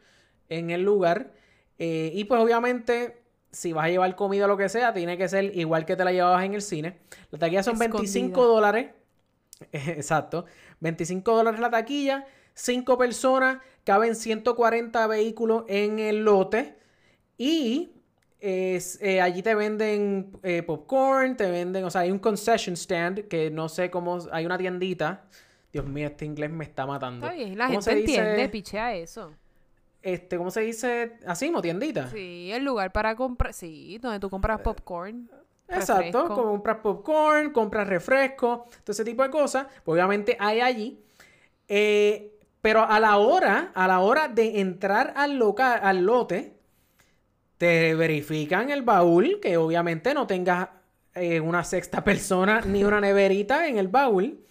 [0.48, 1.32] en el lugar.
[1.78, 3.21] Eh, y pues obviamente,
[3.52, 6.04] si vas a llevar comida o lo que sea, tiene que ser igual que te
[6.04, 6.98] la llevabas en el cine.
[7.30, 8.42] La taquilla son 25 Escondida.
[8.46, 8.90] dólares.
[9.72, 10.46] Exacto.
[10.80, 12.26] 25 dólares la taquilla.
[12.54, 13.58] 5 personas.
[13.84, 16.76] Caben 140 vehículos en el lote.
[17.36, 17.92] Y
[18.40, 23.28] es, eh, allí te venden eh, popcorn, te venden, o sea, hay un concession stand
[23.28, 25.24] que no sé cómo, hay una tiendita.
[25.72, 27.26] Dios mío, este inglés me está matando.
[27.26, 29.32] Está bien, la ¿Cómo gente entiende, pichea eso.
[30.02, 31.18] Este, ¿cómo se dice?
[31.26, 32.08] Así, mismo, tiendita.
[32.10, 33.54] Sí, el lugar para comprar.
[33.54, 35.30] Sí, donde tú compras popcorn.
[35.68, 36.42] Exacto, refresco.
[36.42, 39.66] compras popcorn, compras refresco, todo ese tipo de cosas.
[39.84, 41.00] obviamente hay allí.
[41.68, 46.54] Eh, pero a la hora, a la hora de entrar al local, al lote,
[47.58, 50.68] te verifican el baúl, que obviamente no tengas
[51.14, 54.44] eh, una sexta persona ni una neverita en el baúl.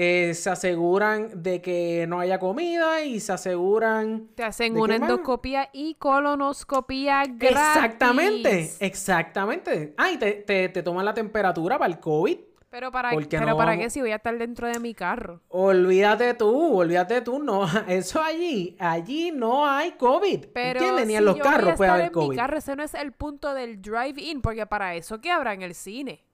[0.00, 4.96] Eh, se aseguran de que no haya comida y se aseguran Te hacen ¿De una
[4.96, 5.10] más?
[5.10, 7.48] endoscopía y colonoscopía gratis.
[7.50, 9.94] Exactamente, exactamente.
[9.96, 12.38] Ah, y te, te, te toman la temperatura para el COVID.
[12.70, 14.94] Pero para, ¿Por qué pero no para qué si voy a estar dentro de mi
[14.94, 15.40] carro.
[15.48, 21.06] Olvídate tú, olvídate tú, no, eso allí, allí no hay COVID, Pero ¿entiendes?
[21.06, 22.36] Ni si en los yo voy a carros puede estar haber en mi COVID.
[22.36, 25.74] carro, ese no es el punto del drive-in, porque para eso que habrá en el
[25.74, 26.24] cine.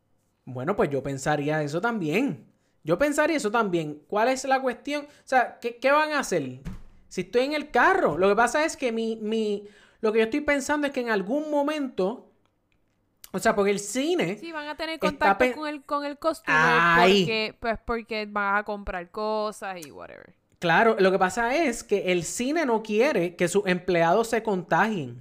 [0.44, 2.52] Bueno, pues yo pensaría eso también.
[2.84, 4.02] Yo pensaría eso también.
[4.08, 5.04] ¿Cuál es la cuestión?
[5.06, 6.60] O sea, ¿qué, qué van a hacer?
[7.08, 9.66] Si estoy en el carro, lo que pasa es que mi, mi,
[10.00, 12.30] lo que yo estoy pensando es que en algún momento,
[13.32, 16.60] o sea, porque el cine, Sí, van a tener contacto con el, con el customer
[16.60, 17.22] Ay.
[17.22, 20.34] porque, pues, porque vas a comprar cosas y whatever.
[20.58, 25.20] claro, lo que pasa es que el cine no quiere que sus empleados se contagien.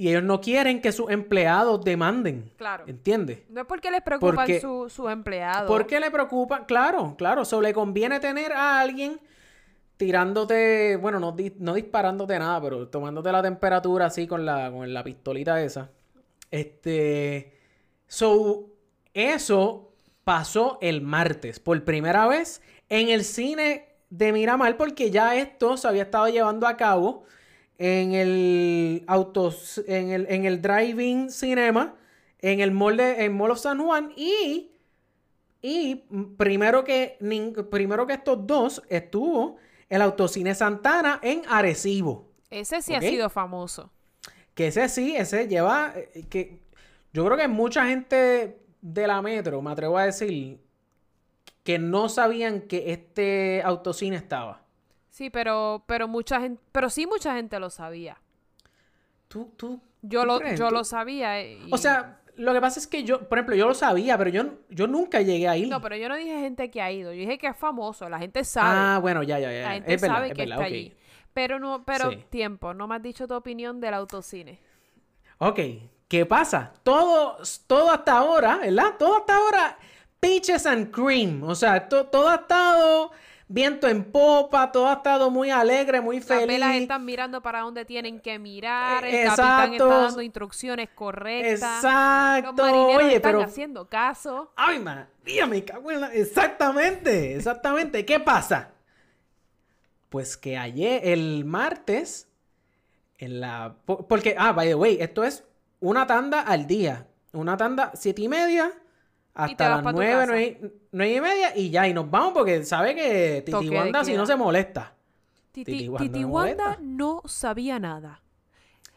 [0.00, 2.50] Y ellos no quieren que sus empleados demanden.
[2.56, 2.84] Claro.
[2.86, 3.40] ¿Entiendes?
[3.50, 5.68] No es porque les preocupan Porque- su- sus empleados.
[5.68, 6.64] ¿Por qué le preocupa?
[6.64, 7.44] Claro, claro.
[7.44, 9.20] So, le conviene tener a alguien
[9.98, 15.04] tirándote, bueno, no, no disparándote nada, pero tomándote la temperatura así con la, con la
[15.04, 15.90] pistolita esa.
[16.50, 17.58] Este.
[18.06, 18.70] So,
[19.12, 19.92] eso
[20.24, 25.86] pasó el martes, por primera vez en el cine de Miramar, porque ya esto se
[25.86, 27.24] había estado llevando a cabo
[27.80, 31.96] en el autos, en el, en el drive-in cinema,
[32.38, 34.70] en el mall de, en Mall of San Juan y
[35.62, 35.96] y
[36.36, 37.18] primero que,
[37.70, 39.56] primero que estos dos estuvo
[39.88, 42.28] el Autocine Santana en Arecibo.
[42.50, 43.90] Ese sí ha sido famoso.
[44.54, 45.92] Que ese sí, ese lleva.
[45.96, 46.60] eh, que
[47.12, 50.60] Yo creo que mucha gente de la metro, me atrevo a decir,
[51.62, 54.64] que no sabían que este autocine estaba.
[55.20, 58.16] Sí, pero, pero mucha gente, pero sí mucha gente lo sabía.
[59.28, 59.78] ¿Tú, tú?
[60.00, 60.58] Yo tú lo, crees?
[60.58, 61.42] yo ¿Tú- lo sabía.
[61.44, 64.30] y- O sea, lo que pasa es que yo, por ejemplo, yo lo sabía, pero
[64.30, 65.68] yo, yo nunca llegué a ir.
[65.68, 67.12] No, pero yo no dije gente que ha ido.
[67.12, 68.08] Yo dije que es famoso.
[68.08, 68.70] La gente sabe.
[68.72, 69.60] Ah, bueno, ya, ya, ya.
[69.60, 70.94] la gente es verdad, sabe es que verdad, está allí.
[71.34, 72.24] Pero no, pero Sí.
[72.30, 72.72] tiempo.
[72.72, 74.58] No me has dicho tu opinión del autocine.
[75.36, 75.60] Ok,
[76.08, 76.72] ¿qué pasa?
[76.82, 78.94] Todo, todo hasta ahora, ¿verdad?
[78.98, 79.78] Todo hasta ahora,
[80.18, 81.42] peaches and cream.
[81.42, 83.12] O sea, to- todo ha estado
[83.52, 86.46] viento en popa, todo ha estado muy alegre, muy Las feliz.
[86.46, 89.04] velas están mirando para donde tienen que mirar.
[89.04, 91.60] El Eh, capitán está dando instrucciones correctas.
[91.60, 92.62] Los Exacto.
[92.62, 93.42] marineros Oye, están pero...
[93.42, 94.52] haciendo caso.
[94.56, 96.14] Ay, María, me cago en la...
[96.14, 98.06] Exactamente, exactamente.
[98.06, 98.70] ¿Qué pasa?
[100.08, 102.28] Pues que ayer, el martes,
[103.18, 103.74] en la...
[103.84, 105.44] po- Porque, ah, by the way, esto es
[105.80, 107.06] una tanda al día.
[107.32, 108.72] Una tanda siete y media
[109.44, 110.60] hasta las nueve,
[110.92, 114.26] nueve, y media y ya, y nos vamos porque sabe que Titi Wanda si no
[114.26, 114.92] se molesta.
[115.52, 116.82] Titi, Titi Wanda Titi no Wanda molesta.
[116.82, 118.20] no sabía nada.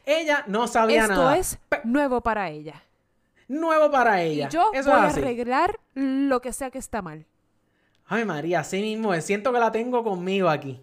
[0.06, 1.38] Ella no sabía Esto nada.
[1.38, 2.84] es Pe- nuevo para ella.
[3.48, 4.48] nuevo para ella.
[4.48, 7.26] Y yo Eso voy es a arreglar lo que sea que está mal.
[8.06, 9.26] Ay, María, así mismo es.
[9.26, 10.82] Siento que la tengo conmigo aquí.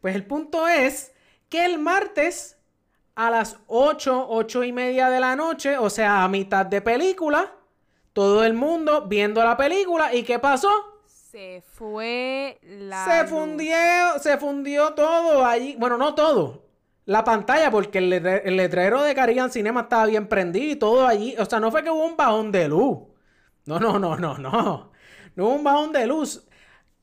[0.00, 1.12] Pues el punto es
[1.48, 2.56] que el martes
[3.16, 7.52] a las 8, 8 y media de la noche, o sea, a mitad de película,
[8.14, 10.14] todo el mundo viendo la película.
[10.14, 10.70] ¿Y qué pasó?
[11.06, 13.04] Se fue la.
[13.04, 13.30] se luz.
[13.30, 13.76] fundió,
[14.20, 15.76] se fundió todo allí.
[15.78, 16.64] Bueno, no todo.
[17.06, 21.06] La pantalla, porque el, letre- el letrero de Caribbean Cinema estaba bien prendido y todo
[21.06, 21.36] allí.
[21.38, 22.98] O sea, no fue que hubo un bajón de luz.
[23.66, 24.90] No, no, no, no, no.
[25.36, 26.46] No hubo un bajón de luz.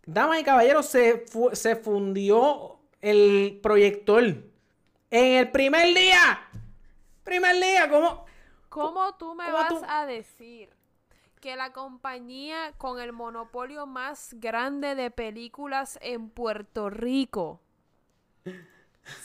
[0.05, 4.23] Damas y caballeros, se, fu- se fundió el proyector.
[4.23, 6.41] En el primer día.
[7.23, 8.25] Primer día, ¿cómo?
[8.69, 10.69] ¿Cómo tú me ¿Cómo vas tú- a decir
[11.41, 17.59] que la compañía con el monopolio más grande de películas en Puerto Rico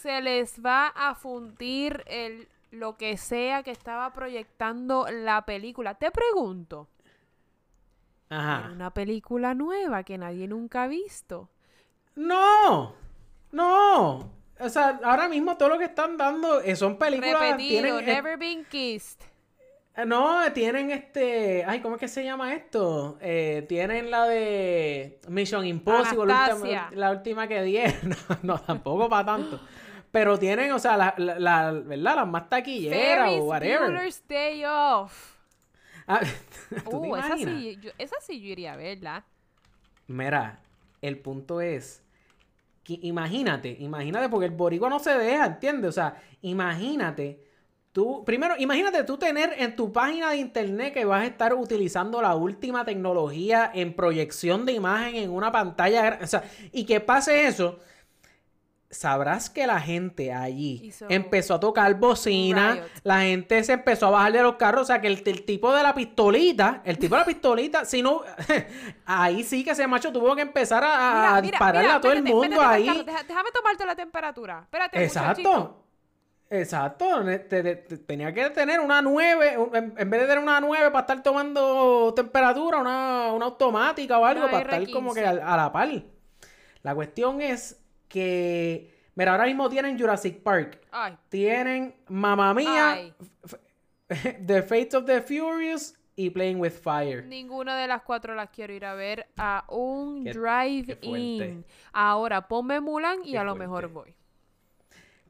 [0.00, 5.94] se les va a fundir el lo que sea que estaba proyectando la película?
[5.94, 6.88] Te pregunto.
[8.28, 8.70] Ajá.
[8.72, 11.48] una película nueva que nadie nunca ha visto.
[12.16, 12.94] No,
[13.52, 14.32] no.
[14.58, 17.40] O sea, ahora mismo todo lo que están dando eh, son películas.
[17.40, 19.20] Repetido, tienen, eh, Never Been Kissed.
[19.96, 21.64] Eh, no, tienen este.
[21.66, 23.18] Ay, ¿cómo es que se llama esto?
[23.20, 26.90] Eh, tienen la de Mission Impossible, la última, Anastasia.
[26.94, 27.94] la última que dieron.
[28.28, 29.60] No, no, tampoco para tanto.
[30.10, 32.16] Pero tienen, o sea, la, la, la- ¿verdad?
[32.16, 33.80] Las más taquilleras Ferris o whatever.
[33.90, 35.34] Bueller's Day Off.
[36.06, 36.20] Ah,
[36.90, 39.24] ¿tú te Uh, esa sí, yo, esa sí yo iría a verla.
[40.06, 40.60] Mira,
[41.02, 42.02] el punto es
[42.84, 45.88] que imagínate, imagínate, porque el boricua no se deja, ¿entiendes?
[45.88, 47.44] O sea, imagínate,
[47.96, 52.20] tú, primero, imagínate tú tener en tu página de internet que vas a estar utilizando
[52.20, 57.46] la última tecnología en proyección de imagen en una pantalla, o sea, y que pase
[57.46, 57.78] eso.
[58.88, 62.84] Sabrás que la gente allí Hizo empezó a tocar bocina, riot.
[63.02, 65.74] la gente se empezó a bajar de los carros, o sea que el, el tipo
[65.74, 68.20] de la pistolita, el tipo de la pistolita, si no,
[69.06, 72.00] ahí sí que ese macho tuvo que empezar a, a Mira, mira, dispararle mira, a
[72.00, 72.86] todo el mundo ahí.
[72.86, 74.60] carro, deja- déjame tomarte la temperatura.
[74.62, 75.85] Espérate, muchachito.
[76.48, 77.24] Exacto.
[77.24, 80.60] Te- te- te- tenía que tener una 9, un- en, en vez de tener una
[80.60, 85.14] 9 para estar tomando temperatura, una, una automática o algo, Una para estar como R15.
[85.14, 85.88] que a, a la par.
[86.82, 93.12] La cuestión es que, mira, ahora mismo tienen Jurassic Park, Ay, tienen Mamma Mía.
[94.46, 97.24] The Fates of the Furious y Playing with Fire.
[97.26, 101.64] ninguna de las cuatro las quiero ir a ver a un drive-in.
[101.92, 103.66] Ahora ponme Mulan y Qué a lo fuerte.
[103.66, 104.14] mejor voy.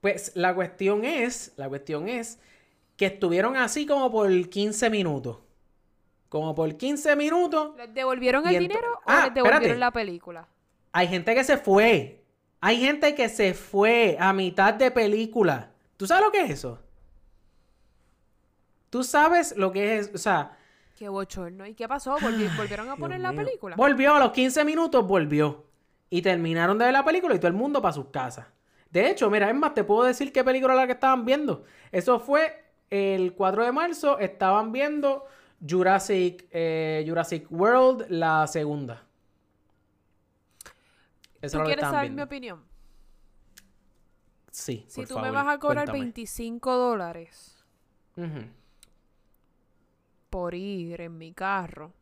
[0.06, 2.38] Pues la cuestión es, la cuestión es
[2.96, 5.38] que estuvieron así como por 15 minutos.
[6.28, 7.76] Como por 15 minutos.
[7.76, 9.80] ¿Les devolvieron el dinero o Ah, les devolvieron espérate.
[9.80, 10.46] la película?
[10.92, 12.22] Hay gente que se fue.
[12.60, 15.72] Hay gente que se fue a mitad de película.
[15.96, 16.78] ¿Tú sabes lo que es eso?
[18.90, 20.12] ¿Tú sabes lo que es?
[20.14, 20.56] O sea,
[20.96, 21.66] Qué bochorno.
[21.66, 22.16] ¿Y qué pasó?
[22.18, 23.44] Volvi- ¿Volvieron a Dios poner la mío.
[23.44, 23.74] película?
[23.76, 25.64] Volvió a los 15 minutos, volvió.
[26.10, 28.46] Y terminaron de ver la película y todo el mundo para sus casas.
[28.96, 31.64] De hecho, mira, es más, te puedo decir qué película era la que estaban viendo.
[31.92, 35.26] Eso fue el 4 de marzo, estaban viendo
[35.60, 39.04] Jurassic, eh, Jurassic World, la segunda.
[41.42, 42.64] Eso ¿Tú quieres saber mi opinión?
[44.50, 45.98] Sí, Si por tú favor, me vas a cobrar cuéntame.
[45.98, 47.62] 25 dólares
[50.30, 51.92] por ir en mi carro,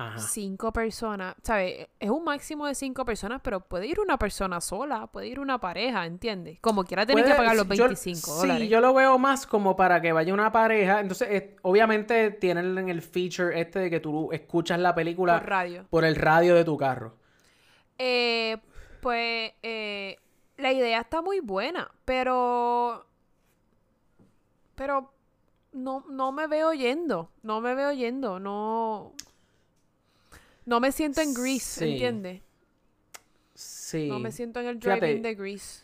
[0.00, 0.18] Ajá.
[0.18, 1.88] cinco personas, ¿sabes?
[1.98, 5.58] Es un máximo de cinco personas, pero puede ir una persona sola, puede ir una
[5.58, 6.58] pareja, ¿entiendes?
[6.60, 8.62] Como quiera tener que pagar los yo- 25 dólares.
[8.62, 11.00] Sí, yo lo veo más como para que vaya una pareja.
[11.00, 15.86] Entonces, eh, obviamente tienen el feature este de que tú escuchas la película Por radio.
[15.90, 17.16] por el radio de tu carro.
[17.98, 18.56] Eh,
[19.00, 20.16] pues eh,
[20.58, 23.04] la idea está muy buena, pero.
[24.76, 25.12] Pero
[25.72, 27.30] no, no me veo yendo.
[27.42, 28.38] No me veo yendo.
[28.38, 29.12] No.
[30.68, 31.92] No me siento en Grease, Sí.
[31.92, 32.42] ¿entiendes?
[33.54, 34.06] Sí.
[34.08, 35.82] No me siento en el driving de Grease.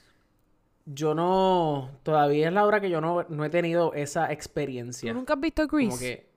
[0.84, 1.90] Yo no.
[2.02, 5.14] Todavía es la hora que yo no, no he tenido esa ¿Tú experiencia.
[5.14, 5.88] nunca has visto Grease?
[5.88, 6.28] Como que.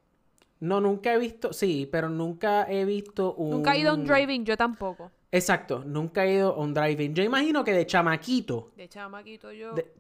[0.61, 1.51] No, nunca he visto.
[1.51, 3.49] Sí, pero nunca he visto un.
[3.49, 5.11] Nunca he ido a un driving, yo tampoco.
[5.29, 7.13] Exacto, nunca he ido a un driving.
[7.13, 8.71] Yo imagino que de chamaquito.
[8.77, 9.73] De chamaquito yo.
[9.73, 9.93] De-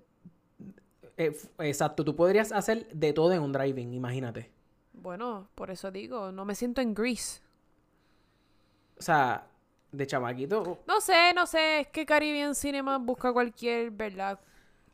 [1.17, 4.49] eh, exacto, tú podrías hacer de todo en un driving, imagínate.
[4.93, 7.41] Bueno, por eso digo, no me siento en Grease.
[8.99, 9.45] O sea,
[9.91, 10.79] de chamaquito.
[10.87, 14.39] No sé, no sé, es que Caribbean Cinema busca cualquier, ¿verdad?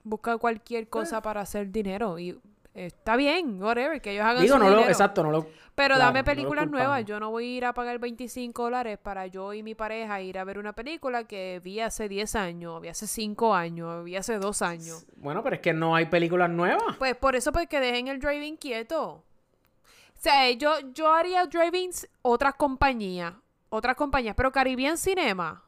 [0.03, 2.37] Busca cualquier cosa para hacer dinero y
[2.73, 4.75] está bien, whatever, que ellos hagan Digo, su no lo.
[4.75, 4.89] dinero.
[4.89, 5.47] Exacto, no lo.
[5.75, 8.63] Pero claro, dame no lo películas nuevas, yo no voy a ir a pagar 25
[8.63, 12.35] dólares para yo y mi pareja ir a ver una película que vi hace 10
[12.35, 15.05] años, vi hace 5 años, vi hace 2 años.
[15.15, 16.97] Bueno, pero es que no hay películas nuevas.
[16.99, 19.23] Pues por eso pues que dejen el driving quieto.
[20.15, 23.33] O sea, yo, yo haría drivings otras compañías,
[23.73, 25.63] otras compañías, pero Caribbean Cinema,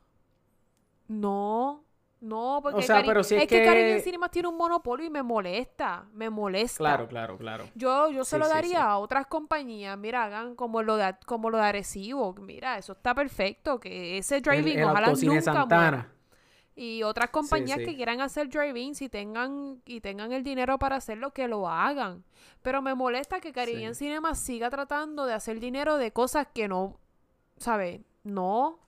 [1.08, 1.84] no,
[2.22, 3.48] no, porque O sea, Cari- pero si es que...
[3.60, 6.78] que- Caribbean Cinema tiene un monopolio y me molesta, me molesta.
[6.78, 7.70] Claro, claro, claro.
[7.76, 8.84] Yo, yo se Sí, lo daría sí.
[8.84, 13.14] a otras compañías, mira, hagan como lo de como lo de Arecibo, mira, eso está
[13.14, 15.68] perfecto, que ese driving ojalá nunca Santana.
[15.92, 16.12] muera.
[16.78, 21.32] Y otras compañías que quieran hacer drive-ins y tengan, y tengan el dinero para hacerlo,
[21.32, 22.26] que lo hagan.
[22.62, 27.00] Pero me molesta que Caribbean Cinema siga tratando de hacer dinero de cosas que no,
[27.58, 28.02] ¿sabes?
[28.24, 28.80] No,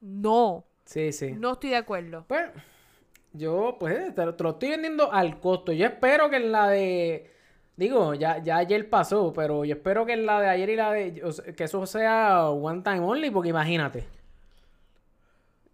[0.00, 1.32] no, Sí, sí.
[1.32, 2.24] no estoy de acuerdo.
[2.28, 2.50] Pues,
[3.32, 5.72] yo, pues, te, lo- te lo estoy vendiendo al costo.
[5.72, 7.30] Yo espero que en la de.
[7.76, 10.92] Digo, ya, ya ayer pasó, pero yo espero que en la de ayer y la
[10.92, 11.22] de.
[11.24, 14.06] o sea, que eso sea one time only, porque imagínate.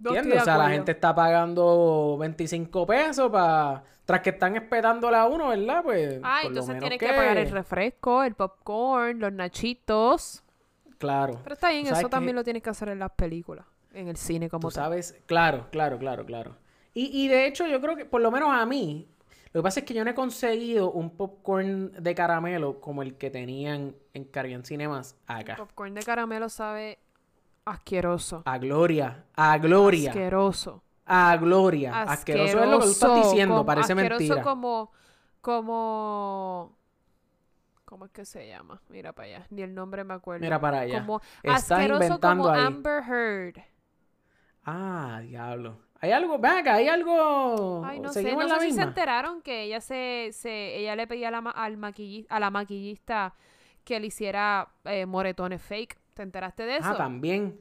[0.04, 0.34] ¿Entiendes?
[0.34, 3.84] de O sea, la gente está pagando 25 pesos para.
[4.04, 5.84] Tras que están esperándola a uno, ¿verdad?
[5.84, 6.18] Pues.
[6.24, 7.06] Ah, entonces tienes que...
[7.06, 10.42] pagar el refresco, el popcorn, los nachitos.
[11.02, 11.40] Claro.
[11.42, 14.48] Pero está bien, eso también lo tienes que hacer en las películas, en el cine
[14.48, 14.84] como Tú tal.
[14.84, 16.54] sabes, claro, claro, claro, claro.
[16.94, 19.08] Y, y de hecho, yo creo que, por lo menos a mí,
[19.52, 23.16] lo que pasa es que yo no he conseguido un popcorn de caramelo como el
[23.16, 25.56] que tenían en Caribbean Cinemas acá.
[25.56, 27.00] Popcorn de caramelo sabe
[27.64, 28.42] asqueroso.
[28.44, 30.82] A Gloria, a Gloria, Asqueroso.
[31.04, 32.02] a Gloria.
[32.02, 34.42] Asqueroso, es lo que tú estás diciendo, como- parece asqueroso mentira.
[34.44, 34.92] como,
[35.40, 36.76] como,
[37.92, 38.80] ¿cómo es que se llama?
[38.88, 40.42] Mira para allá, ni el nombre me acuerdo.
[40.42, 41.00] Mira para allá.
[41.00, 42.64] Como Estás asqueroso inventando como ahí.
[42.64, 43.56] Amber Heard.
[44.64, 45.78] Ah, diablo.
[46.00, 47.82] Hay algo, ven acá, hay algo.
[47.84, 51.28] Ay, no sé, no sé si se enteraron que ella se, se ella le pedía
[51.28, 53.34] a la, al maquilli- a la maquillista
[53.84, 55.98] que le hiciera eh, moretones fake.
[56.14, 56.88] ¿Te enteraste de eso?
[56.88, 57.58] Ah, también.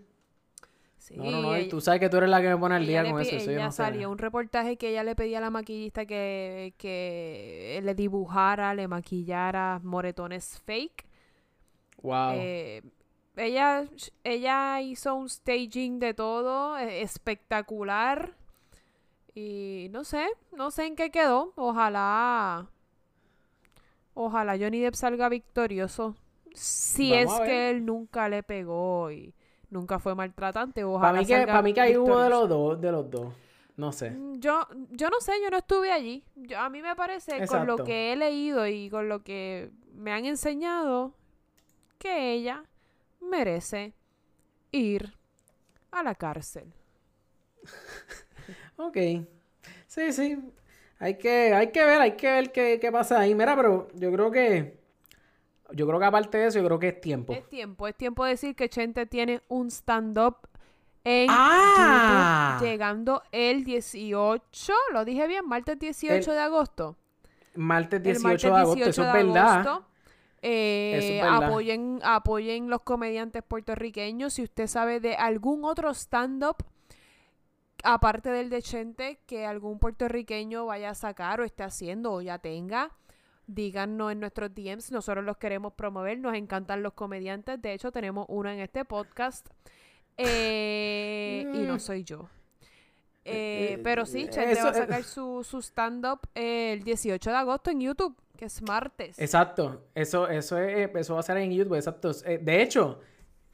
[1.01, 1.57] Sí, No, no, no.
[1.57, 3.35] y Tú sabes que tú eres la que me pone al día con eso.
[3.35, 3.77] eso yo ella no sé.
[3.77, 8.87] salió un reportaje que ella le pedía a la maquillista que, que le dibujara, le
[8.87, 11.05] maquillara moretones fake.
[12.03, 12.33] Wow.
[12.35, 12.83] Eh,
[13.35, 13.85] ella,
[14.23, 18.35] ella hizo un staging de todo, eh, espectacular.
[19.33, 21.53] Y no sé, no sé en qué quedó.
[21.55, 22.69] Ojalá.
[24.13, 26.15] Ojalá Johnny Depp salga victorioso.
[26.53, 29.33] Si Vamos es que él nunca le pegó y
[29.71, 30.83] nunca fue maltratante.
[30.83, 33.33] Para mí que, para mí que ahí hubo de los dos, de los dos.
[33.77, 34.11] No sé.
[34.11, 36.23] Mm, Yo, yo no sé, yo no estuve allí.
[36.35, 40.11] Yo- a mí me parece, con lo que he leído y con lo que me
[40.11, 41.13] han enseñado,
[41.99, 42.63] que ella
[43.21, 43.93] merece
[44.71, 45.13] ir
[45.91, 46.73] a la cárcel.
[48.77, 48.97] Ok.
[49.87, 50.39] Sí, sí.
[50.99, 53.35] Hay que, hay que ver, hay que ver qué, qué pasa ahí.
[53.35, 54.80] Mira, pero yo creo que.
[55.73, 57.33] Yo creo que aparte de eso, yo creo que es tiempo.
[57.33, 60.37] Es tiempo, es tiempo de decir que Chente tiene un stand-up
[61.03, 62.57] en ¡Ah!
[62.59, 66.97] YouTube llegando el 18, lo dije bien, martes 18 El- de agosto.
[67.55, 69.79] Martes El 18 martes de agosto, 18 eso es de verdad.
[70.43, 71.43] Eh, Eso es verdad.
[71.49, 74.33] apoyen, apoyen los comediantes puertorriqueños.
[74.33, 76.57] Si usted sabe de algún otro stand-up,
[77.83, 82.39] aparte del de Chente, que algún puertorriqueño vaya a sacar o esté haciendo o ya
[82.39, 82.91] tenga,
[83.53, 84.91] díganos en nuestros DMs.
[84.91, 86.17] Nosotros los queremos promover.
[86.19, 87.61] Nos encantan los comediantes.
[87.61, 89.47] De hecho, tenemos uno en este podcast.
[90.17, 91.79] Eh, y no Mm.
[91.79, 92.29] soy yo.
[93.23, 94.75] Eh, Eh, pero sí, eh, Chente eso- va a eh.
[94.77, 99.19] sacar su, su stand-up el 18 de agosto en YouTube, que es martes.
[99.19, 99.85] Exacto.
[99.93, 102.11] Eso, eso, es, eso va a ser en YouTube, exacto.
[102.25, 102.99] Eh, De hecho,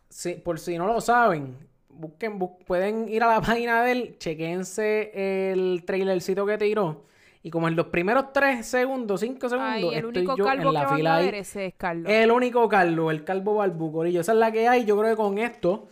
[0.09, 1.57] si, por si no lo saben,
[1.89, 7.05] busquen, bu- pueden ir a la página de él, chequense el trailercito que tiró.
[7.47, 10.67] Y como en los primeros 3 segundos, 5 segundos, Ay, el estoy único yo calvo
[10.67, 11.25] en la que van fila a ahí.
[11.27, 12.11] ver ese es Carlos.
[12.11, 14.19] El único calvo, el calvo barbucorillo.
[14.19, 14.83] Esa es la que hay.
[14.83, 15.87] Yo creo que con esto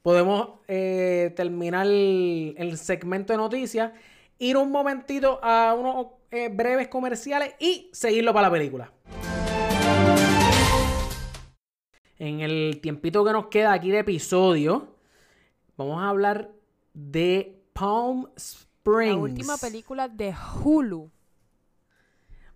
[0.00, 3.90] podemos eh, terminar el, el segmento de noticias,
[4.38, 8.92] ir un momentito a unos eh, breves comerciales y seguirlo para la película.
[12.16, 14.94] En el tiempito que nos queda aquí de episodio,
[15.76, 16.52] vamos a hablar
[16.94, 18.71] de Palm Springs.
[18.84, 21.10] La última película de Hulu.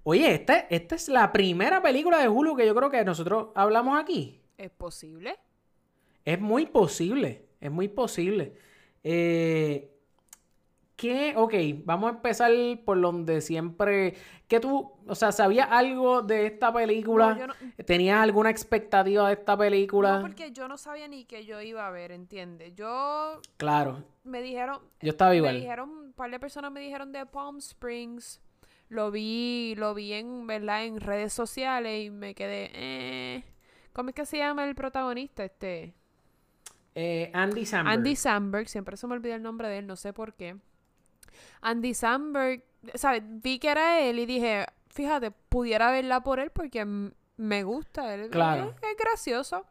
[0.03, 4.01] Oye, esta, esta es la primera película de Hulu que yo creo que nosotros hablamos
[4.01, 4.41] aquí.
[4.57, 5.37] ¿Es posible?
[6.25, 8.55] Es muy posible, es muy posible.
[9.03, 9.93] Eh,
[10.97, 11.35] ¿Qué?
[11.37, 11.55] Ok,
[11.85, 12.53] vamos a empezar
[12.85, 14.15] por donde siempre...
[14.49, 17.31] ¿Qué tú, o sea, sabías algo de esta película?
[17.35, 20.17] No, yo no- ¿Tenías alguna expectativa de esta película?
[20.17, 22.73] No, porque yo no sabía ni que yo iba a ver, ¿entiendes?
[22.77, 25.59] Yo Claro, me dijeron, yo estaba me igual.
[25.61, 28.41] dijeron, un par de personas me dijeron de Palm Springs.
[28.89, 30.85] Lo vi, lo vi en, ¿verdad?
[30.85, 33.45] En redes sociales y me quedé, eh.
[33.93, 35.45] ¿Cómo es que se llama el protagonista?
[35.45, 35.93] Este.
[36.95, 37.99] Eh, Andy Samberg.
[37.99, 40.57] Andy Samberg, siempre se me olvida el nombre de él, no sé por qué.
[41.63, 42.63] Andy Samberg,
[42.95, 43.23] ¿sabes?
[43.25, 46.85] Vi que era él y dije, fíjate, pudiera verla por él porque
[47.37, 48.15] me gusta.
[48.15, 48.75] Él Claro.
[48.83, 49.65] es, es gracioso.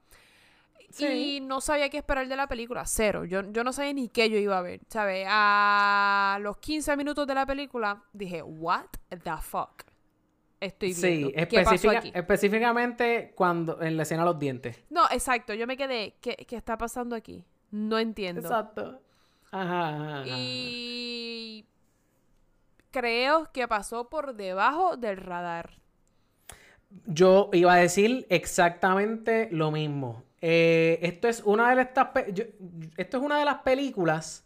[0.91, 1.05] Sí.
[1.37, 3.25] Y no sabía qué esperar de la película, cero.
[3.25, 5.25] Yo, yo no sabía ni qué yo iba a ver, ¿sabes?
[5.29, 9.83] A los 15 minutos de la película dije, what the fuck
[10.61, 11.27] estoy viendo?
[11.29, 12.11] Sí, ¿Qué pasó aquí?
[12.13, 14.79] específicamente cuando en la escena de los dientes.
[14.89, 17.43] No, exacto, yo me quedé, ¿qué, qué está pasando aquí?
[17.71, 18.41] No entiendo.
[18.41, 19.01] Exacto.
[19.51, 20.23] Ajá, ajá, ajá.
[20.27, 21.65] Y
[22.99, 25.71] creo que pasó por debajo del radar.
[27.05, 30.23] Yo iba a decir exactamente lo mismo.
[30.41, 32.45] Eh, esto es una de estas yo-
[32.97, 34.45] esto es una de las películas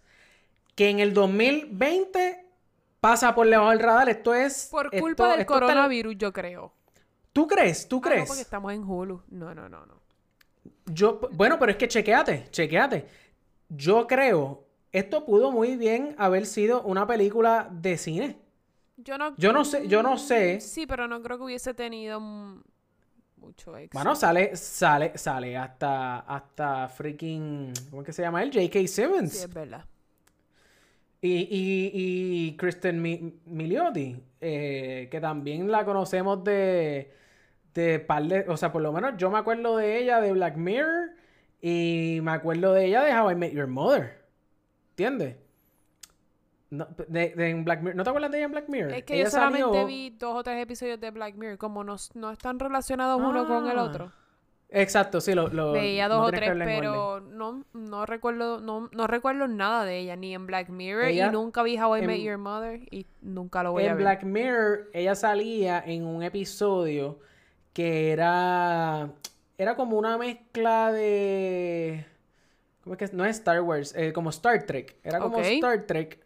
[0.75, 2.45] que en el 2020
[2.99, 4.09] pasa por debajo del radar.
[4.09, 6.73] Esto es Por esto- culpa del esto está- coronavirus, yo creo.
[7.33, 7.87] ¿Tú crees?
[7.87, 8.27] ¿Tú Ah, no, crees?
[8.27, 9.21] porque estamos en Hulu.
[9.29, 9.99] No, no, no, no.
[10.87, 13.05] Yo, bueno, pero es que chequeate, chequeate.
[13.69, 18.37] Yo creo, esto pudo muy bien haber sido una película de cine.
[18.97, 20.57] Yo no, Yo no sé- yo no sé.
[20.57, 22.19] Mm, Sí, pero no creo que hubiese tenido
[23.37, 23.93] mucho éxito.
[23.97, 28.51] Bueno, sale, sale, sale hasta, hasta freaking, ¿cómo es que se llama él?
[28.53, 28.87] J.K.
[28.87, 29.31] Simmons.
[29.33, 29.85] Sí, es verdad.
[31.21, 37.11] Y, y, y Kristen Mi- Milioti, eh, que también la conocemos de,
[37.73, 40.55] de par de, o sea, por lo menos yo me acuerdo de ella de Black
[40.55, 41.11] Mirror
[41.61, 44.18] y me acuerdo de ella de How I Met Your Mother.
[44.99, 45.37] ¿Entiendes?
[46.71, 47.95] No, de, de en Black Mirror.
[47.95, 48.91] ¿No te acuerdas de ella en Black Mirror?
[48.93, 51.57] Es que Ella yo solamente salió- vi dos o tres episodios de Black Mirror.
[51.57, 53.83] Como no, no están relacionados uno con el Ah.
[53.83, 54.11] otro.
[54.71, 59.07] Exacto, sí, lo, lo Veía no dos o tres, pero no, no recuerdo, no, no
[59.07, 62.19] recuerdo nada de ella, ni en Black Mirror, Ella- y nunca vi How I Met
[62.21, 63.97] Your Mother, y nunca lo voy a En.
[63.97, 67.17] Black Mirror, ella salía en un episodio
[67.73, 69.09] que era.
[69.57, 72.05] Era como una mezcla de.
[72.89, 73.13] ¿Cómo es que es?
[73.13, 74.95] No es Star Wars, eh, como Star Trek.
[75.03, 75.37] Era como.
[75.41, 76.19] Star Trek.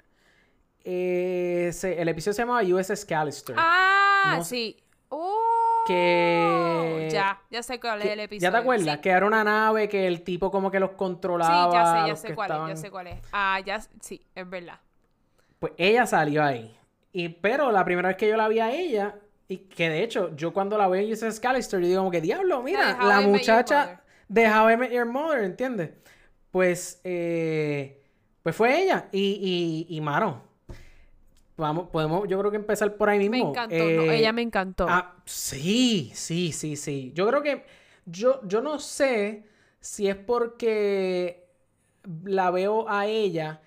[0.85, 3.53] Eh, se- el episodio se llamaba USS Callister.
[3.59, 4.77] Ah, No- sí.
[5.09, 8.47] Oh, Que- Ya, ya sé cuál es el episodio.
[8.47, 8.95] ¿Ya te acuerdas?
[8.95, 9.01] Sí.
[9.01, 11.73] Que era una nave que el tipo como que los Sí, controlaba.
[11.73, 13.19] ya sé, ya sé cuál es, ya sé cuál es.
[13.33, 14.79] Ah, ya, sí, es verdad.
[15.59, 16.73] Pues ella salió ahí.
[17.11, 19.15] Y, pero la primera vez que yo la vi a ella,
[19.49, 22.21] y que de hecho, yo cuando la veo en USS Callister, yo digo como que
[22.21, 23.97] diablo, mira, la muchacha Mother".
[24.29, 25.89] de How I Met Your Mother, ¿entiendes?
[26.53, 28.01] Pues, eh,
[28.43, 29.09] pues fue ella.
[29.11, 30.43] Y, y, y mano,
[31.57, 33.31] vamos, podemos, yo creo que empezar por ahí mismo.
[33.31, 34.85] Me encantó, no, Eh, ella me encantó.
[34.87, 37.11] Ah, sí, sí, sí, sí.
[37.15, 37.65] Yo creo que
[38.05, 39.45] yo, yo no sé
[39.79, 41.47] si es porque
[42.25, 43.61] la veo a ella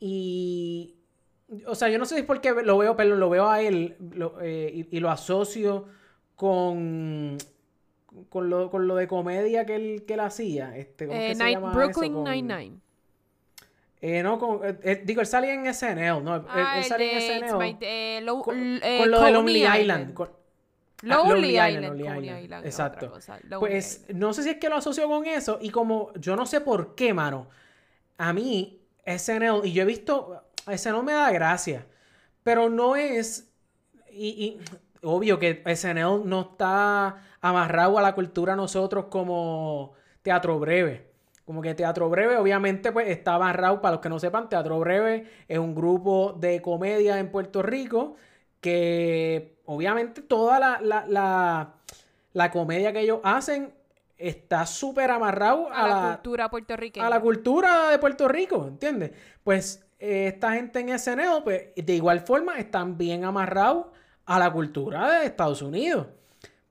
[0.00, 0.94] y...
[1.66, 3.96] O sea, yo no sé si es porque lo veo, pero lo veo a él
[4.14, 5.86] lo- eh, y, y lo asocio
[6.36, 7.38] con,
[8.28, 10.76] con, lo, con lo de comedia que él, que él hacía.
[10.76, 12.22] Este, ¿cómo es Eh, que se Night- llama Brooklyn eso?
[12.24, 12.76] Con- Nine-Nine.
[14.00, 16.36] Eh, no, con, eh, eh, digo, él salía en SNL, ¿no?
[16.36, 17.58] Él, Ah, él salía en SNL.
[17.58, 19.80] My- eh, Lo- con, lo de Lonely Island.
[19.80, 20.14] Island.
[20.14, 23.10] con- Ah, Lonely Island, Lonely Island, Exacto.
[23.10, 26.44] cosa, Pues no sé si es que lo asocio con eso y como yo no
[26.46, 27.48] sé por qué, mano.
[28.18, 31.86] A mí, SNL, y yo he visto, SNL me da gracia,
[32.42, 33.48] pero no es,
[34.10, 34.60] y, y
[35.02, 41.08] obvio que SNL no está amarrado a la cultura nosotros como teatro breve.
[41.48, 45.26] Como que Teatro Breve, obviamente, pues está amarrado, para los que no sepan, Teatro Breve
[45.48, 48.16] es un grupo de comedia en Puerto Rico
[48.60, 51.74] que obviamente toda la, la, la,
[52.34, 53.72] la comedia que ellos hacen
[54.18, 57.06] está súper amarrado a, la, cultura puertorriqueña.
[57.06, 59.12] a la cultura de Puerto Rico, ¿entiendes?
[59.42, 63.86] Pues eh, esta gente en SNL, pues de igual forma están bien amarrados
[64.26, 66.08] a la cultura de Estados Unidos.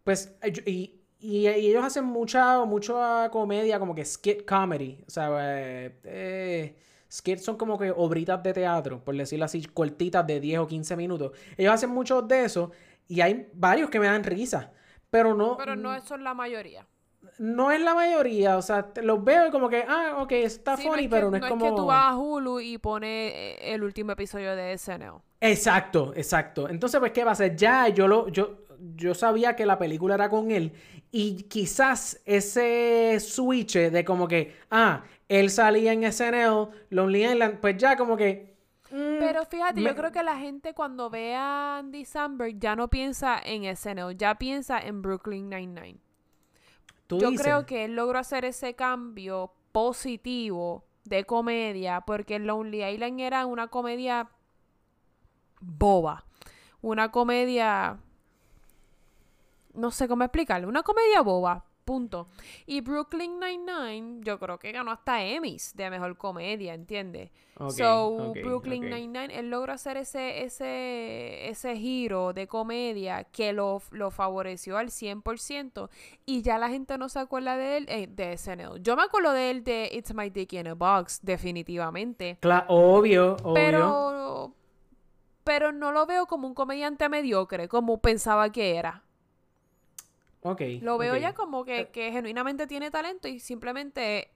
[0.08, 5.03] Pues, eh, yo- y, y- y ellos hacen mucha, mucha comedia, como que skit comedy.
[5.08, 5.30] O sea,
[5.60, 6.76] eh, eh,
[7.12, 10.95] skits son como que obritas de teatro, por decirlo así, cortitas de 10 o 15
[10.95, 11.32] minutos.
[11.58, 12.72] Ellos hacen muchos de esos
[13.08, 14.72] y hay varios que me dan risa.
[15.10, 16.88] Pero no, Pero no son la mayoría.
[17.39, 20.84] no es la mayoría, o sea, los veo y como que, ah, ok, está Sí,
[20.84, 21.66] funny, es pero no es como...
[21.66, 25.22] que tú vas a Hulu y pones eh, el último episodio de SNL.
[25.39, 26.68] Exacto, exacto.
[26.70, 27.55] Entonces, pues, ¿qué va a hacer?
[27.55, 30.73] Ya yo lo, yo, yo sabía que la película era con él
[31.11, 37.78] y quizás ese switch de como que, ah, él salía en SNL, Lonely Island, pues
[37.78, 38.55] ya como que...
[38.91, 42.75] mm, Pero fíjate, me- yo creo que la gente cuando ve a Andy Samberg ya
[42.75, 45.99] no piensa en SNL, ya piensa en Brooklyn Nine-Nine.
[47.19, 53.19] Yo dices, creo que él logró hacer ese cambio positivo de comedia porque Lonely Island
[53.21, 54.30] era una comedia
[55.59, 56.25] boba.
[56.82, 57.97] Una comedia...
[59.78, 60.67] No sé cómo explicarlo.
[60.67, 61.63] Una comedia boba.
[61.86, 62.28] Punto.
[62.65, 67.32] Y Brooklyn Nine-Nine, yo creo que ganó hasta Emmys de mejor comedia, ¿entiendes?
[67.69, 68.89] So, ok, Brooklyn ok.
[68.91, 74.89] Nine-Nine, él logró hacer ese, ese, ese giro de comedia que lo, lo favoreció al
[74.89, 75.89] 100%
[76.25, 78.82] y ya la gente no se acuerda de él eh, de SNL.
[78.84, 82.38] Yo me acuerdo de él de It's My Dick in a Box, definitivamente.
[82.41, 83.53] Cla- obvio, obvio.
[83.53, 84.53] Pero,
[85.45, 89.03] pero no lo veo como un comediante mediocre, como pensaba que era.
[90.81, 91.89] Lo veo ya como que, Eh.
[91.91, 94.29] que genuinamente tiene talento y simplemente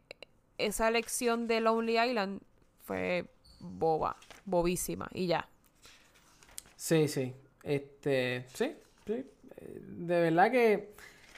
[0.57, 2.41] esa elección de Lonely Island
[2.83, 3.25] fue
[3.59, 5.47] boba, bobísima y ya.
[6.75, 7.33] Sí, sí.
[7.63, 9.13] Este, sí, sí.
[9.13, 9.25] Eh,
[9.57, 10.93] De verdad que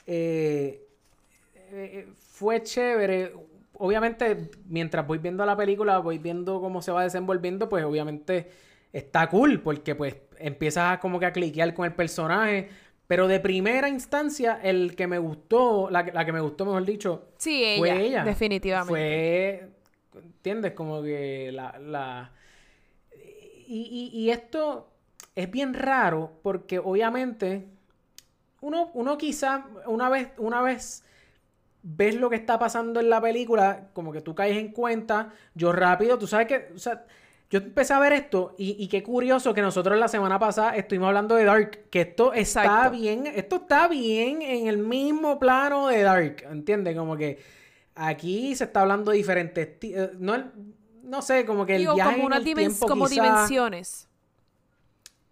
[0.06, 0.86] eh,
[1.54, 3.32] eh, fue chévere.
[3.74, 8.50] Obviamente, mientras voy viendo la película, voy viendo cómo se va desenvolviendo, pues obviamente
[8.92, 12.68] está cool, porque pues empiezas a como que a cliquear con el personaje.
[13.06, 16.84] Pero de primera instancia, el que me gustó, la, que- la que me gustó, mejor
[16.86, 18.24] dicho, Sí, ella, fue ella.
[18.24, 18.90] definitivamente.
[20.12, 20.72] Fue, ¿entiendes?
[20.72, 21.78] Como que la...
[21.78, 22.32] la...
[23.66, 24.88] Y, y- y esto
[25.34, 27.66] es bien raro porque obviamente
[28.60, 31.02] uno, uno quizá una vez, una vez
[31.82, 35.72] ves lo que está pasando en la película, como que tú caes en cuenta, yo
[35.72, 37.04] rápido, tú sabes que, o sea,
[37.54, 41.06] yo empecé a ver esto y, y qué curioso que nosotros la semana pasada estuvimos
[41.06, 42.90] hablando de Dark, que esto está Exacto.
[42.98, 46.96] bien, esto está bien en el mismo plano de Dark, ¿entiendes?
[46.96, 47.38] Como que
[47.94, 50.50] aquí se está hablando de diferentes, eh, no,
[51.04, 54.08] no sé, como que el Digo, viaje como en unas el tiempo como quizá- dimensiones.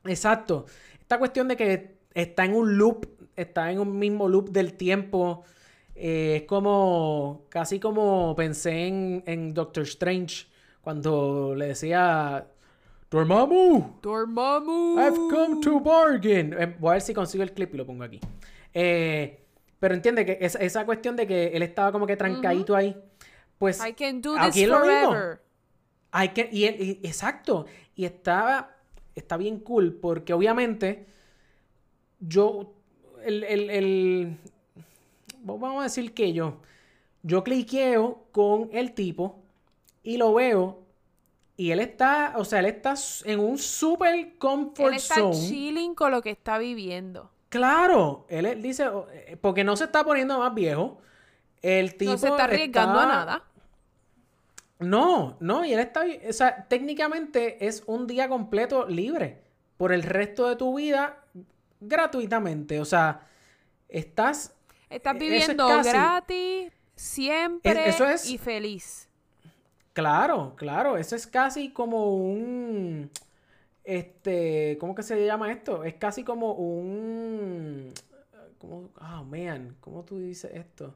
[0.05, 0.66] Exacto.
[1.01, 3.07] Esta cuestión de que está en un loop,
[3.37, 5.43] está en un mismo loop del tiempo.
[5.97, 10.47] Eh, es como, casi como pensé en, en Doctor Strange
[10.83, 12.47] cuando le decía,
[13.11, 14.99] Dormammu, Dormammu.
[14.99, 16.55] I've come to bargain.
[16.59, 18.20] Eh, voy a ver si consigo el clip y lo pongo aquí.
[18.74, 19.39] Eh,
[19.78, 22.97] pero entiende que esa, esa cuestión de que él estaba como que trancadito ahí,
[23.59, 25.14] pues I can do aquí this es lo mismo.
[26.11, 27.66] hay que, y, él- y- exacto.
[27.95, 28.76] Y estaba,
[29.14, 31.07] está bien cool porque obviamente
[32.20, 32.74] yo,
[33.24, 34.37] el, el, el-
[35.43, 36.59] vamos a decir que yo,
[37.22, 39.41] yo cliqueo con el tipo
[40.03, 40.81] y lo veo
[41.57, 42.95] y él está, o sea, él está
[43.25, 45.37] en un super comfort Él está zone.
[45.37, 47.31] chilling con lo que está viviendo.
[47.51, 50.99] Claro, él dice, eh, porque no se está poniendo más viejo.
[51.61, 53.45] El tipo no se está arriesgando a nada.
[54.79, 59.43] No, no, y él está, o sea, técnicamente es un día completo libre
[59.77, 61.25] por el resto de tu vida
[61.81, 62.81] gratuitamente.
[62.81, 63.21] O sea,
[63.89, 64.55] estás,
[64.91, 69.09] Estás es viviendo casi- gratis, siempre Es- eso es- y feliz.
[69.93, 73.11] Claro, claro, eso es casi como un,
[73.84, 75.84] este, ¿cómo que se llama esto?
[75.84, 77.93] Es casi como un,
[78.59, 78.90] ¿cómo?
[78.97, 80.95] Ah, man, ¿cómo tú dices esto?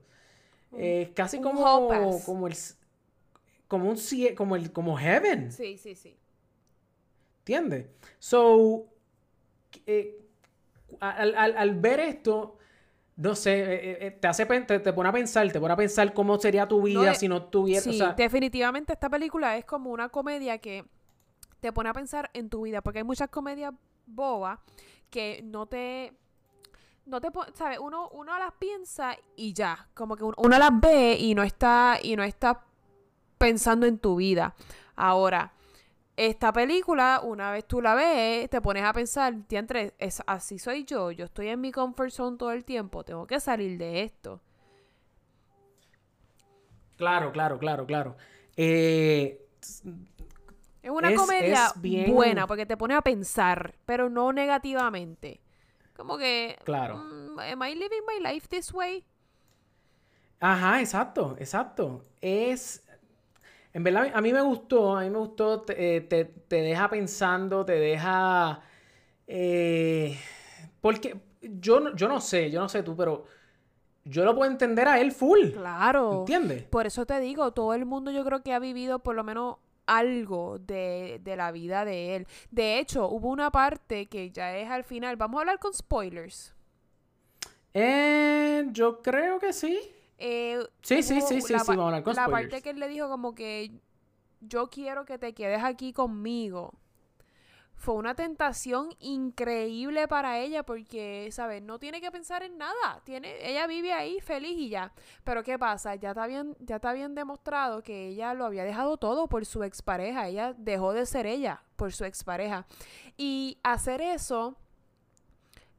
[0.79, 2.55] Es casi como, como el,
[3.69, 3.97] como un,
[4.37, 5.53] como el, como heaven.
[5.53, 6.17] Sí, sí, sí.
[7.41, 7.87] ¿Entiendes?
[8.19, 8.87] So,
[9.87, 10.19] eh,
[11.01, 12.59] al, al- al ver esto,
[13.17, 16.13] no sé, eh, eh, te hace te, te pone a pensar, te pone a pensar
[16.13, 19.65] cómo sería tu vida eh, si no tuvieras, Sí, o sea, definitivamente esta película es
[19.65, 20.85] como una comedia que
[21.61, 23.73] te pone a pensar en tu vida, porque hay muchas comedias
[24.07, 24.59] bobas
[25.11, 26.13] que no te
[27.07, 31.17] no te sabes, uno uno las piensa y ya, como que uno, uno las ve
[31.19, 32.65] y no está y no está
[33.39, 34.55] pensando en tu vida.
[34.95, 35.53] Ahora,
[36.17, 40.85] esta película, una vez tú la ves, te pones a pensar, diantre, es así soy
[40.85, 44.41] yo, yo estoy en mi comfort zone todo el tiempo, tengo que salir de esto.
[46.97, 48.17] claro, claro, claro, claro.
[48.57, 49.43] Eh,
[50.83, 55.41] Es una Es- comedia es bien- buena porque te pone a pensar, pero no negativamente.
[55.97, 56.97] Como que, Claro.
[56.99, 59.05] mm, ¿am I living my life this way?
[60.41, 62.05] Ajá, exacto, exacto.
[62.21, 62.86] Es.
[63.77, 66.89] En verdad, a mí me gustó, a mí me gustó, te, eh, te- te deja
[66.89, 68.63] pensando, te deja.
[69.27, 70.17] eh,
[70.81, 73.25] porque yo, no- yo no sé, yo no sé tú, pero
[74.05, 75.51] yo lo puedo entender a él full.
[75.53, 76.21] Claro.
[76.21, 76.63] ¿Entiendes?
[76.65, 79.57] Por eso te digo, todo el mundo yo creo que ha vivido por lo menos
[79.87, 82.27] algo de, de la vida de él.
[82.51, 85.17] De hecho, hubo una parte que ya es al final.
[85.17, 86.55] Vamos a hablar con spoilers.
[87.75, 89.79] Eh, yo creo que sí.
[90.19, 92.51] Eh, Sí, sí, sí, sí, la sí, pa- vamos a hablar con La spoilers.
[92.51, 93.71] parte que él le dijo como que
[94.41, 96.73] yo quiero que te quedes aquí conmigo.
[97.79, 101.63] Fue una tentación increíble para ella porque, ¿sabes?
[101.63, 103.03] No tiene que pensar en nada.
[103.05, 104.95] Tiene, ella vive ahí feliz y ya.
[105.25, 105.95] Pero ¿qué pasa?
[105.95, 109.63] Ya está bien, ya está bien demostrado que ella lo había dejado todo por su
[109.63, 110.27] expareja.
[110.27, 112.67] Ella dejó de ser ella por su expareja.
[113.19, 114.57] Y hacer eso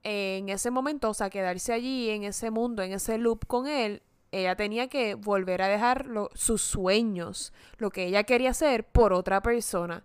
[0.03, 4.03] en ese momento, o sea, quedarse allí en ese mundo, en ese loop con él,
[4.31, 9.13] ella tenía que volver a dejar lo- sus sueños, lo que ella quería hacer por
[9.13, 10.03] otra persona.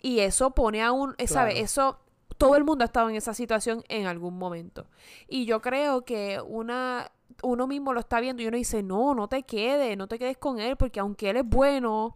[0.00, 1.50] Y eso pone a un, eh, ¿sabe?
[1.52, 1.64] Claro.
[1.64, 1.98] Eso,
[2.38, 4.86] todo el mundo ha estado en esa situación en algún momento.
[5.28, 9.28] Y yo creo que una, uno mismo lo está viendo y uno dice, no, no
[9.28, 12.14] te quedes, no te quedes con él, porque aunque él es bueno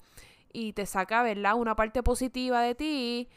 [0.53, 1.55] y te saca, ¿verdad?
[1.55, 3.29] Una parte positiva de ti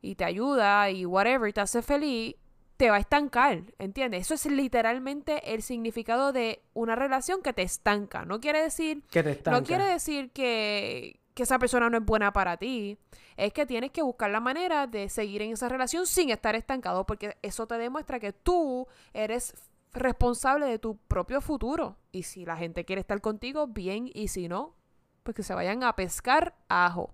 [0.00, 2.36] y te ayuda y whatever, y te hace feliz,
[2.78, 4.22] te va a estancar, ¿entiendes?
[4.22, 8.24] Eso es literalmente el significado de una relación que te estanca.
[8.24, 9.60] No quiere decir Que te estanca.
[9.60, 12.96] no quiere decir que, que esa persona no es buena para ti.
[13.36, 17.04] Es que tienes que buscar la manera de seguir en esa relación sin estar estancado,
[17.04, 19.54] porque eso te demuestra que tú eres
[19.92, 21.96] responsable de tu propio futuro.
[22.12, 24.76] Y si la gente quiere estar contigo, bien, y si no,
[25.24, 27.12] pues que se vayan a pescar ajo.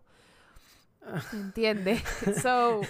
[1.32, 2.02] ¿Entiendes?
[2.42, 2.80] So,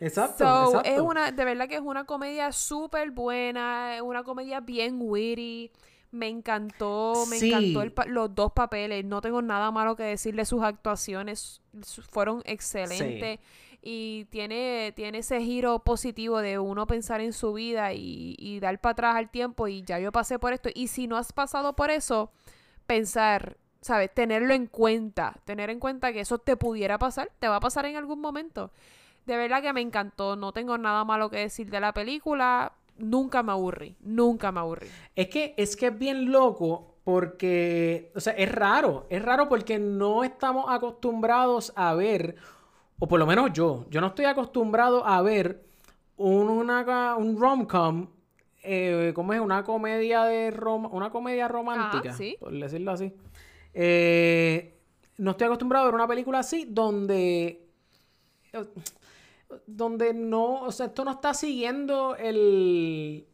[0.00, 0.88] Exacto, So, exacto.
[0.90, 5.70] es una, de verdad que es una comedia súper buena, es una comedia bien witty.
[6.12, 7.48] Me encantó, me Sí.
[7.52, 9.04] encantó el los dos papeles.
[9.04, 11.60] No tengo nada malo que decirle sus actuaciones.
[12.10, 13.40] Fueron excelentes.
[13.82, 18.80] Y tiene, tiene ese giro positivo de uno pensar en su vida y, y dar
[18.80, 19.68] para atrás al tiempo.
[19.68, 20.70] Y ya yo pasé por esto.
[20.74, 22.32] Y si no has pasado por eso,
[22.86, 24.12] pensar, ¿sabes?
[24.14, 25.34] Tenerlo en cuenta.
[25.44, 27.30] Tener en cuenta que eso te pudiera pasar.
[27.38, 28.70] Te va a pasar en algún momento.
[29.26, 30.36] De verdad que me encantó.
[30.36, 32.72] No tengo nada malo que decir de la película.
[32.98, 33.96] Nunca me aburrí.
[34.00, 34.86] Nunca me aburrí.
[35.14, 39.78] Es que, es que es bien loco porque, o sea, es raro, es raro porque
[39.78, 42.34] no estamos acostumbrados a ver,
[42.98, 45.62] o por lo menos yo, yo no estoy acostumbrado a ver
[46.16, 48.08] un, una, un rom-com
[48.68, 49.40] eh, ¿cómo es?
[49.40, 52.36] Una comedia de rom- una comedia romántica, sí.
[52.40, 53.12] por decirlo así.
[53.72, 54.76] Eh,
[55.18, 57.68] no estoy acostumbrado a ver una película así donde
[59.66, 63.26] donde no, o sea, esto no está siguiendo el,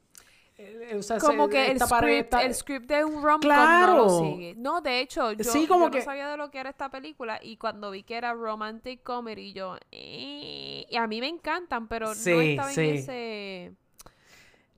[0.57, 3.97] el- o sea, Como se- que el script, el script de un rom no Claro.
[3.97, 4.55] lo sigue.
[4.57, 6.91] No, de hecho, yo, Sí, como yo que- no sabía de lo que era esta
[6.91, 9.77] película y cuando vi que era romantic comedy, yo...
[9.91, 12.81] eh, y a mí me encantan, pero no estaba sí.
[12.81, 13.73] en ese...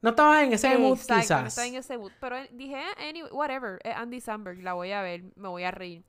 [0.03, 1.47] no estaba en ese mood Exacto, no quizás.
[1.49, 2.13] estaba en ese mood.
[2.21, 5.65] Pero eh, dije, "Ah, anyway, whatever, es Andy Samberg, la voy a ver, me voy
[5.65, 6.03] a reír.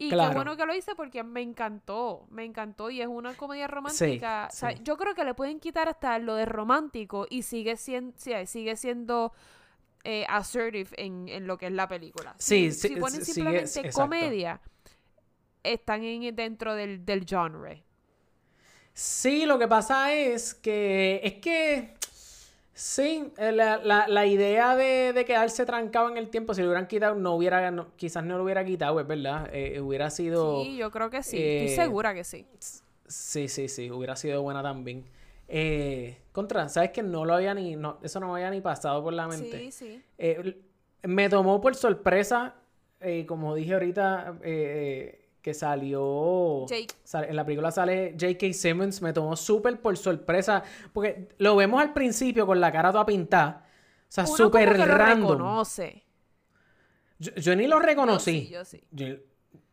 [0.00, 0.30] Y Claro.
[0.30, 4.48] qué bueno que lo hice porque me encantó, me encantó y es una comedia romántica.
[4.52, 4.78] o sea, sí.
[4.84, 8.14] Yo creo que le pueden quitar hasta lo de romántico y sigue siendo,
[8.46, 9.32] sigue siendo
[10.04, 12.34] eh, assertive en, en lo que es la película.
[12.38, 14.60] Sí, si, sí, si ponen simplemente comedia,
[15.64, 17.84] están en, dentro del, del genre.
[18.94, 21.97] Sí, lo que pasa es que es que
[22.78, 26.68] sí, eh, la, la- la idea de, de quedarse trancado en el tiempo, si lo
[26.68, 29.50] hubieran quitado, no hubiera, no- quizás no lo hubiera quitado, es verdad.
[29.52, 30.62] Eh, hubiera sido.
[30.62, 31.36] Sí, yo creo que sí.
[31.36, 32.46] eh, Estoy segura que sí.
[33.08, 35.04] Sí, sí, sí, hubiera sido buena también.
[35.48, 39.02] Eh, contra, ¿sabes que no lo había ni, no, eso no me había ni pasado
[39.02, 39.58] por la mente?
[39.60, 40.02] Sí, sí.
[40.18, 40.62] Eh,
[41.02, 42.54] me tomó por sorpresa,
[43.00, 46.66] eh, como dije ahorita, eh, eh, que salió...
[46.66, 46.94] Jake.
[47.04, 48.52] sale- en la película sale J.K.
[48.52, 50.62] Simmons, me tomó súper por sorpresa,
[50.92, 54.84] porque lo vemos al principio con la cara toda pintada, o sea, súper que lo
[54.86, 55.30] random.
[55.30, 56.04] reconoce.
[57.18, 58.40] Yo, yo ni lo Yo reconocí.
[58.42, 58.82] sí, yo sí.
[58.90, 59.06] Yo,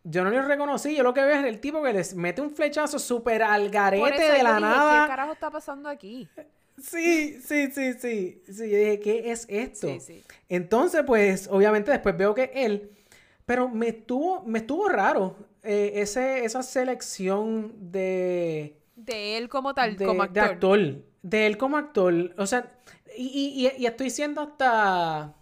[0.03, 2.51] yo no lo reconocí, yo lo que veo es el tipo que les mete un
[2.51, 5.03] flechazo súper al garete de la dije, nada.
[5.03, 6.27] ¿Qué carajo está pasando aquí?
[6.77, 8.43] Sí, sí, sí, sí.
[8.45, 9.87] Sí, yo dije, ¿qué es esto?
[9.87, 10.23] Sí, sí.
[10.49, 12.91] Entonces, pues, obviamente después veo que él.
[13.45, 15.35] Pero me estuvo, me estuvo raro
[15.65, 20.51] eh, ese, esa selección de, De él como tal, de, como de actor.
[20.51, 20.79] actor.
[21.21, 22.33] De él como actor.
[22.37, 22.71] O sea,
[23.17, 25.35] y, y- estoy siendo hasta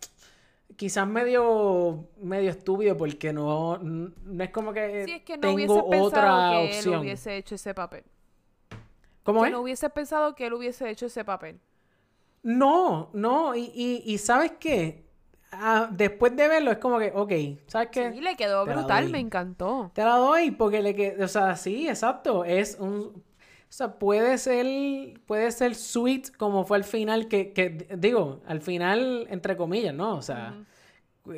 [0.76, 5.56] quizás medio, medio estúpido porque no, no es como que Sí, es que no tengo
[5.56, 8.04] hubiese pensado otra que él hubiese hecho ese papel.
[9.24, 9.52] ¿Cómo Que es?
[9.52, 11.60] no hubiese pensado que él hubiese hecho ese papel.
[12.44, 15.06] No, no, y, y, y ¿sabes qué?
[15.56, 17.32] Ah, después de verlo es como que, ok,
[17.68, 18.12] ¿sabes qué?
[18.14, 19.92] Sí, le quedó Te brutal, me encantó.
[19.94, 23.22] Te la doy porque le que, o sea, sí, exacto, es un, o
[23.70, 29.28] sea, puede ser, puede ser sweet como fue al final, que, que digo, al final,
[29.30, 30.16] entre comillas, ¿no?
[30.16, 30.58] O sea,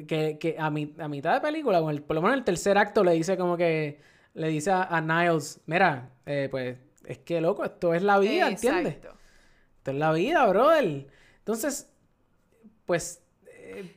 [0.08, 2.78] que, que a, mi, a mitad de película, o el- por lo menos el tercer
[2.78, 4.00] acto le dice como que,
[4.34, 8.48] le dice a, a Niles, mira, eh, pues, es que loco, esto es la vida,
[8.48, 8.96] ¿entiendes?
[9.78, 11.08] Esto es la vida, brother.
[11.40, 11.90] Entonces,
[12.86, 13.22] pues,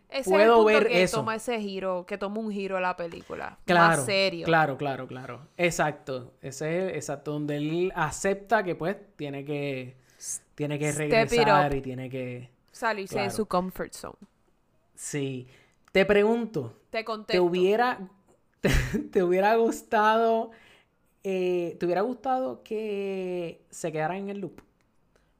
[0.08, 1.18] Ese es el puedo punto ver que eso.
[1.18, 3.58] toma ese giro, que toma un giro la película.
[3.64, 4.44] Claro, Más serio.
[4.46, 5.48] claro, claro, claro.
[5.56, 6.34] Exacto.
[6.40, 9.96] Ese es exacto donde él acepta que pues tiene que
[10.54, 14.16] tiene que regresar y tiene que Salirse de su comfort zone.
[14.94, 15.46] sí.
[15.92, 17.02] Te pregunto, Te.
[17.26, 17.98] ¿te hubiera
[18.60, 18.70] te,
[19.10, 20.50] te hubiera gustado
[21.24, 24.60] eh, te hubiera gustado que se quedara en el loop?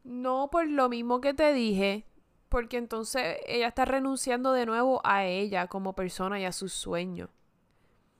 [0.04, 2.04] No por lo mismo que te dije,
[2.48, 7.28] porque entonces ella está renunciando de nuevo a ella como persona y a sus sueños.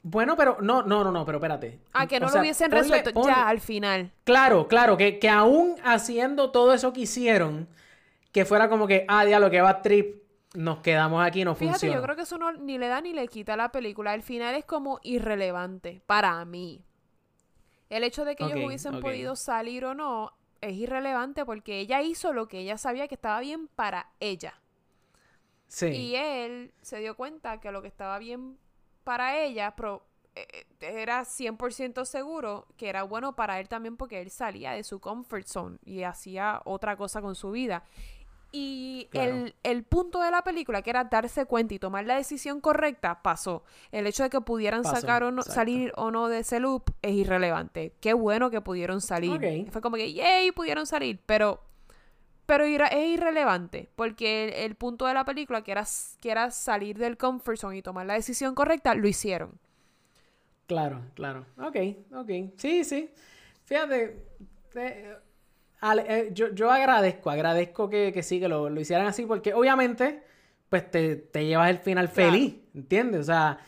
[0.03, 1.81] Bueno, pero no, no, no, no, pero espérate.
[1.93, 4.12] A que O no sea, lo hubiesen ponle- resuelto ponle- ya al final.
[4.24, 7.68] Claro, claro, que, que aún haciendo todo eso que hicieron,
[8.33, 10.22] que fuera como que, ah, diablo, que va trip,
[10.55, 11.97] nos quedamos aquí, no Fíjate, funciona.
[11.97, 14.14] yo creo que eso no, ni le da ni le quita a la película.
[14.14, 16.85] El final es como irrelevante para mí.
[17.91, 22.32] El hecho de que ellos hubiesen podido salir o no es irrelevante porque ella hizo
[22.32, 24.54] lo que ella sabía que estaba bien para ella.
[25.66, 25.86] Sí.
[25.86, 28.59] Y él se dio cuenta que lo que estaba bien
[29.04, 34.20] para ella pro- eh, eh, era 100% seguro que era bueno para él también porque
[34.20, 37.84] él salía de su comfort zone y hacía otra cosa con su vida.
[38.51, 39.46] Y Claro.
[39.46, 43.22] el, el punto de la película, que era darse cuenta y tomar la decisión correcta,
[43.22, 43.62] pasó.
[43.92, 45.55] El hecho de que pudieran Pasó, sacar o no, exacto.
[45.55, 47.92] salir o no de ese loop es irrelevante.
[48.01, 49.68] Qué bueno que pudieron salir.
[49.70, 51.62] Fue como que, yay, pudieron salir, pero
[52.46, 55.84] pero es irrelevante, porque el, el punto de la película, que era,
[56.20, 59.59] que era salir del comfort zone y tomar la decisión correcta, lo hicieron.
[60.66, 61.46] Claro, claro.
[61.59, 61.76] Ok,
[62.14, 62.30] ok.
[62.57, 63.11] Sí, sí.
[63.64, 64.22] Fíjate,
[64.74, 65.16] eh,
[65.81, 69.55] ale- eh, yo, yo agradezco, agradezco que, que sí, que lo, lo hicieran así, porque
[69.55, 70.22] obviamente,
[70.68, 72.33] pues te, te llevas el final Claro.
[72.33, 73.20] feliz, ¿entiendes?
[73.20, 73.59] O sea,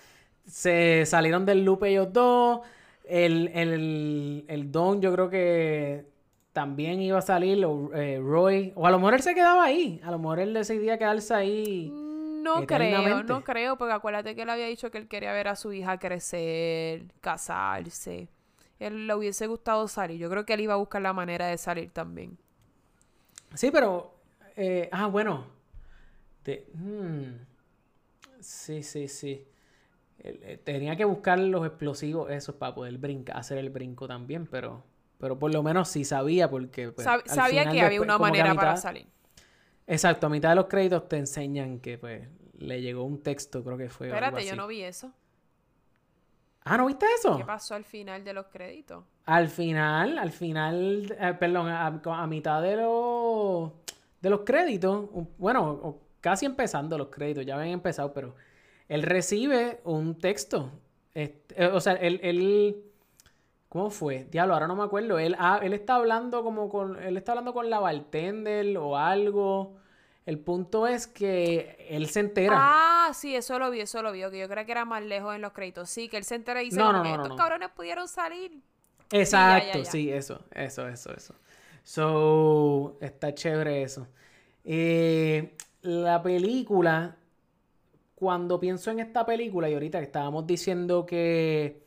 [0.47, 2.61] se salieron del loop ellos dos,
[3.05, 6.07] el, el, el Don yo creo que
[6.53, 10.01] también iba a salir, o eh, Roy, o a lo mejor él se quedaba ahí,
[10.05, 11.93] a lo mejor él decidía quedarse ahí.
[12.43, 15.57] No creo, no creo, porque acuérdate que él había dicho que él quería ver a
[15.57, 18.29] su hija crecer, casarse.
[18.81, 20.19] Él le hubiese gustado salir.
[20.19, 22.39] Yo creo que él iba a buscar la manera de salir también.
[23.55, 24.15] Sí, pero,
[24.57, 25.47] eh, ah, bueno,
[26.45, 27.47] De, hmm,
[28.41, 29.47] sí, sí, sí.
[30.21, 34.85] Eh, Tenía que buscar los explosivos esos para poder brincar, hacer el brinco también, pero,
[35.19, 38.19] pero por lo menos sí sabía porque pues, Sab- sabía final que había después, una
[38.19, 39.07] manera para salir.
[39.87, 42.29] Exacto, a mitad de los créditos te enseñan que pues
[42.59, 44.13] le llegó un texto, creo que fue.
[44.15, 45.13] algo Espérate, yo no vi eso.
[46.71, 47.37] Ah, ¿no viste eso?
[47.37, 49.05] ¿Qué pasó al final de los créditos?
[49.27, 53.73] Al final, al final, eh, perdón, a, a mitad de los
[54.21, 55.07] de los créditos,
[55.39, 58.35] bueno, casi empezando los créditos, ya habían empezado, pero
[58.89, 60.71] él recibe un texto.
[61.15, 62.85] Este, eh, o sea, él, él-
[63.69, 64.25] ¿cómo fue?
[64.31, 65.19] Diablo, ahora no me acuerdo.
[65.19, 69.77] Él, ah, él está hablando como con, él está hablando con la bartender o algo.
[70.27, 72.69] El punto es que él se entera.
[73.09, 74.21] Ah, sí, eso lo vi, eso lo vi.
[74.31, 75.91] Que yo creo que era más lejos en los créditos.
[75.91, 78.63] Sí, que él se entera y dice, No, no, no, estos cabrones pudieron salir.
[79.11, 79.91] Exacto, ya, ya.
[79.91, 81.35] sí, eso, eso, eso, eso.
[81.83, 84.07] So, está chévere eso.
[84.65, 87.17] Eh, la película,
[88.15, 91.87] cuando pienso en esta película, y ahorita que estábamos diciendo que,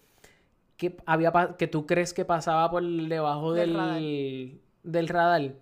[0.78, 4.12] que, había, que tú crees que pasaba por debajo Del del, radar.
[4.84, 5.56] del radar,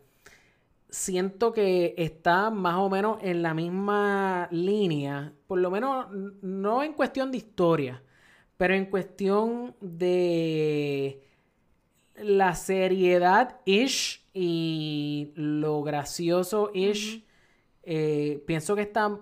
[0.92, 6.08] siento que está más o menos en la misma línea, por lo menos
[6.42, 8.04] no en cuestión de historia,
[8.58, 11.24] pero en cuestión de
[12.16, 17.26] la seriedad-ish y lo gracioso-ish.
[17.84, 19.18] eh, pienso que está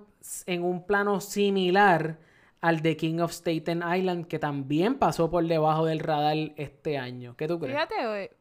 [0.47, 2.19] en un plano similar
[2.61, 7.35] al de King of Staten Island, que también pasó por debajo del radar este año.
[7.37, 7.75] ¿Qué tú crees?
[7.75, 8.31] Fíjate, eh,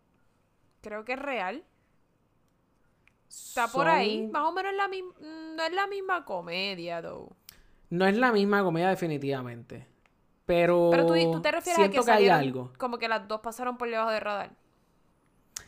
[0.81, 1.63] creo que es real.
[3.49, 4.27] Está por Son- ahí.
[4.29, 7.35] Más o menos la misma, no es la misma comedia, though.
[7.91, 9.87] No es la misma comedia definitivamente.
[10.47, 12.73] Pero, Pero tú, tú te refieres a que, hay algo.
[12.79, 14.51] como que las dos pasaron por debajo del radar.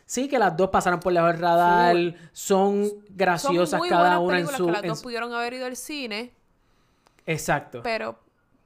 [0.05, 1.95] Sí, que las dos pasaron por debajo del radar,
[2.31, 4.65] son Son graciosas cada una en su...
[4.65, 6.33] que las en dos pudieron haber ido al cine,
[7.25, 7.81] Exacto.
[7.83, 8.17] pero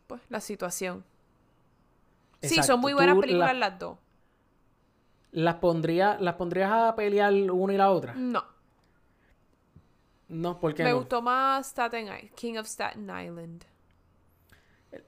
[0.08, 1.04] pues la situación.
[2.42, 3.98] Sí, son muy buenas Tú películas la- las dos.
[5.32, 8.14] las, pondría, ¿Las pondrías a pelear una y la otra?
[8.16, 8.44] No.
[10.28, 10.98] No, porque Me no?
[10.98, 13.64] gustó más Staten Island, King of Staten Island.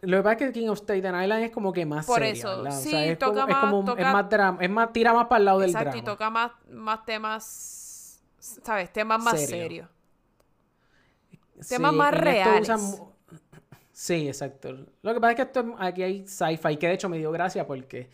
[0.01, 2.31] Lo que pasa es que King of Staten Island es como que más Por seria,
[2.33, 2.77] eso, ¿verdad?
[2.77, 4.69] O sí, sea, es toca como, es más- como un- toca- es más drama, es
[4.69, 6.05] más, tira más para el lado del Exacto, y drama.
[6.13, 8.91] toca más, más temas, ¿sabes?
[8.93, 9.47] Temas más Serio.
[9.63, 9.89] serios.
[11.67, 12.69] temas más reales.
[12.69, 13.07] usan
[13.91, 14.73] Sí, exacto.
[15.01, 17.31] Lo que pasa es que esto, es- aquí hay sci-fi, que de hecho me dio
[17.31, 18.09] gracia porque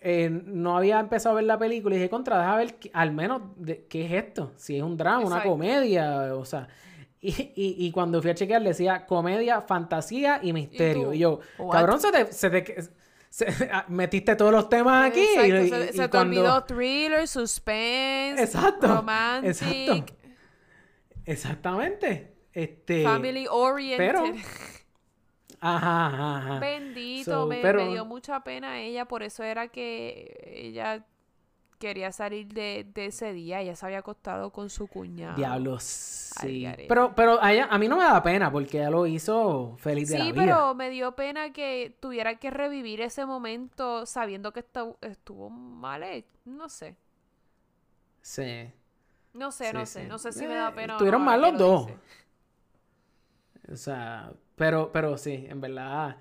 [0.00, 3.12] eh, no había empezado a ver la película y dije, contra, deja ver qué- al
[3.12, 4.52] menos de- qué es esto.
[4.56, 6.68] Si es un drama, una comedia, o sea.
[7.20, 11.12] Y, y- y cuando fui a chequear decía comedia, fantasía y misterio.
[11.12, 11.72] Y, yo, What?
[11.72, 12.76] cabrón, se te, se te-
[13.28, 13.46] se-
[13.88, 15.26] metiste todos los temas aquí.
[15.36, 20.14] Exacto, se, te cuando- olvidó thriller, suspense, Exacto, romantic, exacto.
[21.24, 22.34] Exactamente.
[22.52, 23.98] Este, family oriented.
[24.06, 24.22] pero-
[25.60, 26.58] Ajá, ajá, ajá.
[26.60, 31.04] Bendito, So, me, pero- me dio mucha pena ella, por eso era que ella
[31.78, 33.60] quería salir de, de ese día.
[33.60, 35.36] Ella se había acostado con su cuñado.
[35.36, 36.66] Diablos, sí.
[36.88, 40.08] Pero, pero a, ella- a mí no me da pena porque ella lo hizo feliz
[40.08, 40.42] de la Sí, vida.
[40.44, 46.02] pero me dio pena que tuviera que revivir ese momento sabiendo que estu- estuvo mal.
[46.02, 46.28] hecho.
[46.44, 46.96] No sé.
[48.22, 48.70] Sí.
[49.34, 49.92] No sé, Sí, no sí.
[49.92, 50.04] sé.
[50.08, 51.90] No sé si me Eh, da pena o estuvieron no, mal los lo dos.
[53.72, 56.16] O sea, pero, pero sí, en verdad.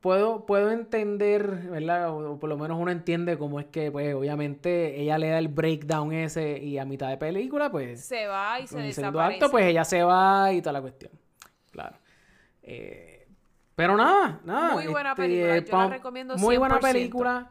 [0.00, 2.10] Puedo, puedo entender, ¿verdad?
[2.10, 5.38] O, o por lo menos uno entiende cómo es que, pues, obviamente, ella le da
[5.38, 9.34] el breakdown ese y a mitad de película, pues, Se va y se desaparece.
[9.36, 11.12] acto, pues ella se va y toda la cuestión.
[11.72, 11.96] Claro.
[12.62, 13.28] Eh,
[13.74, 14.74] pero nada, nada.
[14.74, 16.80] Muy buena este, película, yo la recomiendo Muy buena 100%.
[16.80, 17.50] película.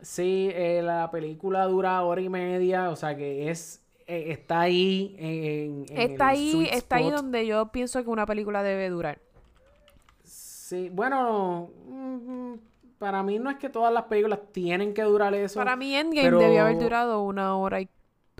[0.00, 3.79] Sí, eh, la película dura hora y media, o sea que es
[4.10, 8.10] eh, está ahí en, en Está el ahí, sweet está ahí donde yo pienso que
[8.10, 9.20] una película debe durar.
[10.22, 12.54] Sí, bueno, mm,
[12.98, 15.58] para mí no es que todas las películas tienen que durar eso.
[15.58, 17.88] Para mí Endgame pero- debió haber durado una hora y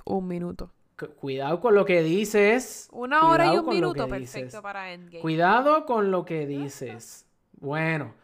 [0.04, 0.70] un minuto.
[0.98, 2.88] Cu- Cuidado con lo que dices.
[2.92, 4.60] Una hora y un minuto, perfecto dices.
[4.60, 5.20] para Endgame.
[5.20, 7.26] Cuidado con lo que dices.
[7.58, 8.14] Bueno,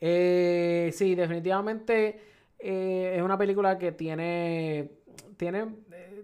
[0.00, 2.20] eh, sí, definitivamente
[2.58, 4.90] eh, es una película que tiene,
[5.36, 5.66] tiene,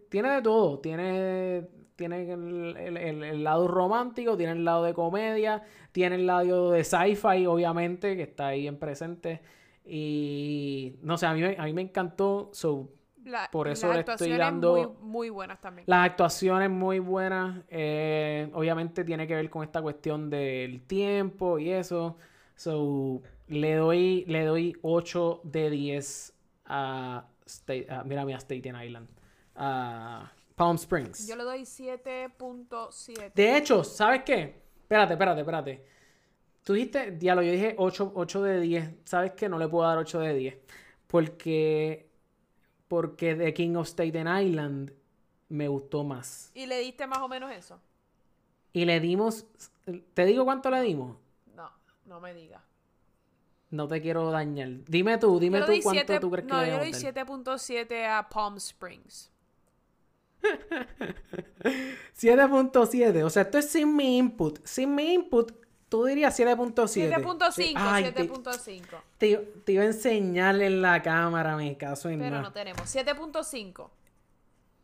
[0.09, 0.78] tiene de todo.
[0.80, 1.66] Tiene,
[1.97, 6.84] tiene el, el- el- lado romántico, tiene el lado de comedia, tiene el lado de
[6.84, 9.40] sci-fi, obviamente, que está ahí en presente.
[9.84, 12.51] Y no sé, a mí, me- a mí me encantó.
[12.53, 12.90] So,
[13.24, 15.84] La- por eso las le estoy actuaciones dando- muy, muy buenas también.
[15.88, 17.64] las actuaciones muy buenas.
[17.68, 22.16] eh, obviamente tiene que ver con esta cuestión del tiempo y eso.
[22.57, 26.32] So, le doy, le doy 8 de 10
[26.66, 29.09] a, State, a- mira, mira, Staten Island.
[29.57, 31.26] A Palm Springs.
[31.26, 33.32] Yo le doy 7.7.
[33.34, 34.62] De hecho, ¿sabes qué?
[34.82, 35.84] Espérate, espérate, espérate.
[36.62, 38.90] Tú dijiste, diablo, yo dije 8, 8 de 10.
[39.04, 39.48] ¿Sabes qué?
[39.48, 40.57] No le puedo dar 8 de 10.
[41.07, 42.11] Porque,
[42.88, 44.92] porque The King of Staten Island
[45.48, 46.50] me gustó más.
[46.54, 47.80] ¿Y le diste más o menos eso?
[48.72, 49.46] Y le dimos,
[50.14, 51.16] ¿te digo cuánto le dimos?
[51.54, 51.70] No,
[52.04, 52.62] no me digas.
[53.70, 54.68] No te quiero dañar.
[54.86, 56.84] Dime tú, dime Yo le tú cuánto siete- tú crees que No, le yo le
[56.84, 57.14] debemos doy dar.
[57.26, 59.30] 7.7 a Palm Springs.
[62.18, 63.22] 7.7.
[63.24, 64.59] O sea, esto es sin mi input.
[64.64, 65.53] Sin mi input,
[65.89, 67.22] tú dirías 7.7.
[67.22, 68.82] 7.5, Ay, te- 7.5.
[69.18, 72.82] Te, te iba a enseñar en la cámara, mi caso en Pero no tenemos.
[72.95, 73.91] 7.5.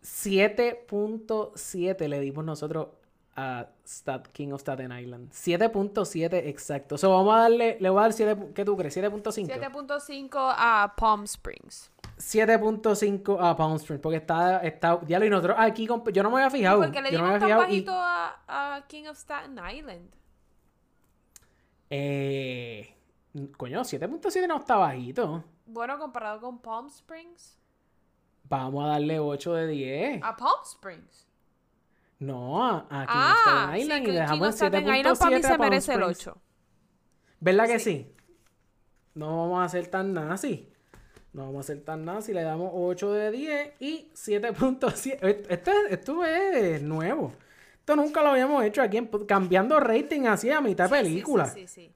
[0.03, 2.89] 7.7 le dimos nosotros
[3.37, 5.31] a Stat King of Staten Island.
[5.33, 6.99] 7.7 exacto.
[6.99, 8.97] So, vamos a darle, le voy a dar 7, ¿qué tú crees?
[8.97, 9.47] 7.5.
[9.49, 11.91] 7.5 a Palm Springs.
[12.23, 16.37] 7.5 a Palm Springs, porque está, está, ya lo y nosotros aquí, yo no me
[16.37, 16.81] había fijado.
[16.81, 20.09] Porque le no dimos me tan fijado y- bajito a, a King of Staten Island.
[21.91, 22.95] Eh,
[23.57, 25.45] coño, 7.7 no está bajito.
[25.67, 27.59] Bueno, comparado con Palm Springs.
[28.49, 30.23] Vamos a darle 8 de 10.
[30.23, 31.27] A Palm Springs.
[32.19, 34.95] No, a, a King of Ah, Staten sí, Island que y dejamos of en Staten
[34.97, 36.27] Island para mí 7.7 se merece el Springs.
[36.29, 36.39] 8.
[37.41, 37.85] ¿Verdad que Sí.
[37.91, 38.15] sí?
[39.15, 40.72] No vamos a ser tan nazi.
[41.33, 42.33] No vamos a ser tan nazi.
[42.33, 45.47] Le damos 8 de 10 y 7.7.
[45.49, 47.33] Esto, esto es nuevo.
[47.79, 51.47] Esto nunca lo habíamos hecho aquí, en cambiando rating así a mitad de Sí, película.
[51.47, 51.93] Sí, sí, sí.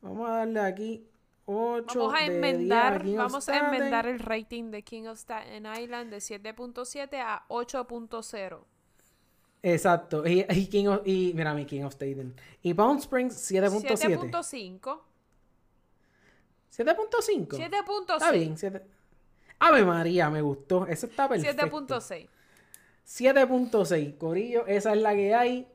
[0.00, 1.06] Vamos a darle aquí
[1.46, 5.04] 8 Vamos a de 10 enmendar, King of vamos a enmendar el rating de King
[5.06, 8.58] of Staten Island de 7.7 a 8.0.
[9.62, 10.26] Exacto.
[10.26, 12.34] Y, y King of- y mira mi King of Staten.
[12.62, 13.96] Y Palm Springs 7.7.
[14.30, 15.00] 7.5.
[16.76, 17.58] 7.5.
[17.58, 17.80] Está
[18.28, 18.32] 7.6.
[18.32, 18.58] bien.
[18.58, 18.82] siete-
[19.58, 20.86] Ave María, me gustó.
[20.86, 21.66] Eso está perfecto.
[21.68, 22.28] 7.6.
[23.06, 24.16] 7.6.
[24.18, 25.68] Corillo, esa es la que hay.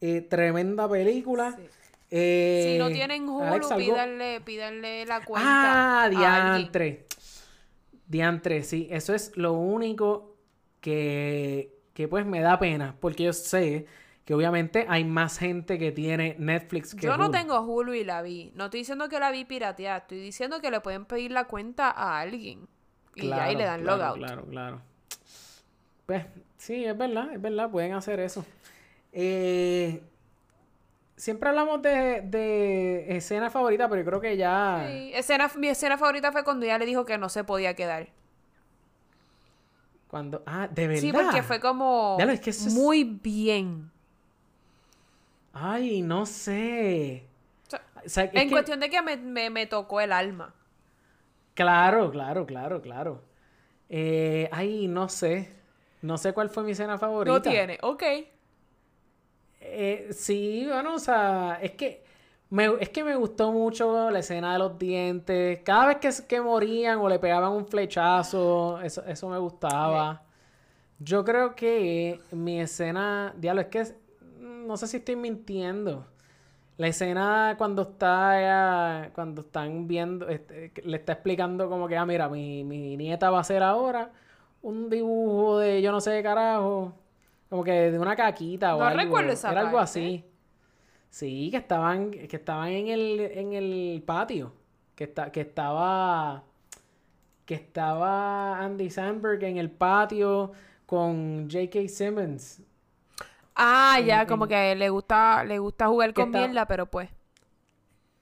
[0.00, 1.54] Eh, tremenda película.
[1.56, 1.62] Sí.
[2.10, 5.48] Eh, Si no tienen Hulu, pídanle, pídanle la cuenta.
[5.50, 6.20] Ah, a alguien.
[6.22, 7.06] diantre.
[8.06, 8.86] Diantre, sí.
[8.90, 10.36] Eso es lo único
[10.80, 12.96] que, que pues me da pena.
[13.00, 13.86] Porque yo sé
[14.24, 17.32] que obviamente hay más gente que tiene Netflix que Yo no Hulu.
[17.32, 18.52] tengo Hulu y la vi.
[18.54, 19.98] No estoy diciendo que la vi pirateada.
[19.98, 22.66] Estoy diciendo que le pueden pedir la cuenta a alguien.
[23.14, 24.18] Y ahí le dan claro, logout.
[24.18, 24.80] Claro, claro.
[26.06, 26.24] Pues
[26.56, 28.44] sí, es verdad, es verdad, pueden hacer eso.
[29.12, 30.02] Eh,
[31.16, 34.86] siempre hablamos de, de escena favorita, pero yo creo que ya.
[34.88, 38.08] Sí, escena, mi escena favorita fue cuando ella le dijo que no se podía quedar.
[40.08, 40.42] Cuando.
[40.46, 41.00] Ah, de verdad.
[41.00, 43.90] Sí, porque fue como Diablo, es que eso es- muy bien.
[45.54, 47.28] Ay, no sé.
[48.04, 50.54] O sea, en que- cuestión de que me, me, me tocó el alma.
[51.54, 53.22] Claro, claro, claro, claro.
[53.88, 55.52] Eh, ay, no sé.
[56.02, 57.32] No sé cuál fue mi escena favorita.
[57.32, 58.02] No tiene, ok.
[59.60, 62.04] Eh, sí, bueno, o sea, es que
[62.50, 65.60] me, es que me gustó mucho la escena de los dientes.
[65.64, 70.22] Cada vez que, que morían o le pegaban un flechazo, eso, eso me gustaba.
[71.00, 73.96] Yo creo que mi escena, diablo, es que
[74.66, 76.06] no sé si estoy mintiendo.
[76.76, 82.28] La escena cuando está, cuando están viendo, este, le está explicando como que, ah, mira,
[82.28, 84.12] mi, mi nieta va a hacer ahora
[84.62, 86.94] un dibujo de yo no sé qué carajo,
[87.48, 89.00] como que de una caquita o No algo.
[89.00, 90.24] recuerdo esa Era algo así.
[91.10, 94.52] Sí, que estaban, que estaban en el, en el patio,
[94.96, 96.42] que está, que estaba,
[97.44, 100.52] que estaba Andy Samberg en el patio
[100.86, 101.88] con J.K.
[101.88, 102.62] Simmons.
[103.54, 107.08] Ah, ya, en- como que le gusta, le gusta jugar con está- mierda, pero pues.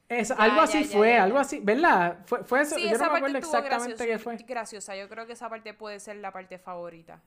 [0.09, 2.19] Es, Ya, algo ya, así ya, fue, algo así, ¿verdad?
[2.27, 4.37] Fue, fue eso, Sí, yo esa no me acuerdo exactamente qué fue.
[4.47, 4.95] graciosa.
[4.97, 7.23] Yo creo que esa parte puede ser la parte favorita.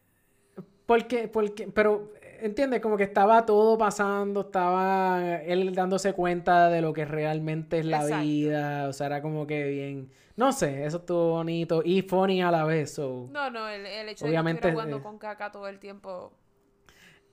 [0.86, 2.80] Porque, porque, pero, ¿entiendes?
[2.80, 8.02] Como que estaba todo pasando, estaba él dándose cuenta de lo que realmente es la
[8.04, 8.24] Exacto.
[8.24, 12.52] vida, o sea, era como que bien, no sé, eso estuvo bonito y funny a
[12.52, 13.32] la vez, so.
[13.32, 15.80] No, no, el, el hecho Obviamente, de que estuviera jugando eh, con caca todo el
[15.80, 16.34] tiempo.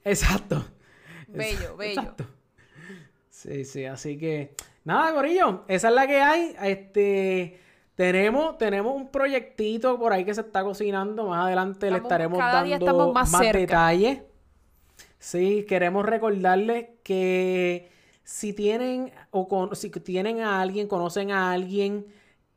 [0.05, 0.65] Exacto.
[1.29, 2.01] Bello, bello.
[2.01, 2.27] Exacto.
[3.31, 6.55] Sí, sí, así que nada, Gorillo, esa es la que hay.
[6.63, 7.59] Este
[7.95, 11.27] tenemos, tenemos un proyectito por ahí que se está cocinando.
[11.29, 12.39] Más adelante le estaremos
[12.89, 13.31] dando más
[13.61, 14.23] detalles.
[15.19, 17.91] Sí, queremos recordarles que
[18.25, 22.07] si tienen o con- si tienen a alguien, conocen a alguien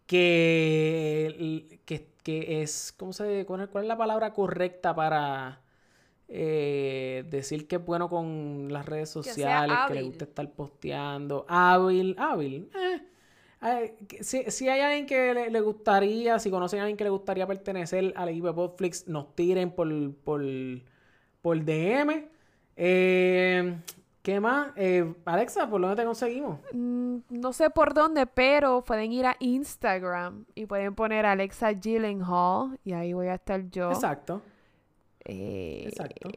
[0.07, 5.61] que, que, que es, ¿cómo se, cuál es la palabra correcta para
[6.27, 10.05] eh, decir que es bueno con las redes sociales, que, le hábil.
[10.09, 11.45] gusta estar posteando?
[11.47, 12.69] Hábil, hábil.
[12.75, 13.01] eh.
[14.07, 17.09] Que- si, si hay alguien que le, le gustaría, si conocen a alguien que le
[17.09, 20.43] gustaría pertenecer al equipo de Podflix, nos tiren por, por,
[21.41, 22.27] por DM.
[22.75, 23.77] Eh,
[24.21, 24.71] ¿Qué más?
[24.75, 26.59] Eh, Alexa, ¿por dónde te conseguimos?
[26.73, 32.79] Mm, no sé por dónde, pero pueden ir a Instagram y pueden poner Alexa Gyllenhaal
[32.83, 33.91] y ahí voy a estar yo.
[33.91, 34.41] Exacto.
[35.25, 36.29] Eh, Exacto.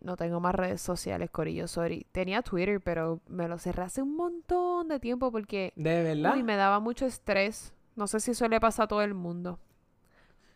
[0.00, 2.06] no tengo más redes sociales, Corillo, sorry.
[2.12, 6.34] Tenía Twitter, pero me lo cerré hace un montón de tiempo porque De verdad.
[6.34, 7.72] uy, me daba mucho estrés.
[7.96, 9.58] No sé si eso le pasa a todo el mundo.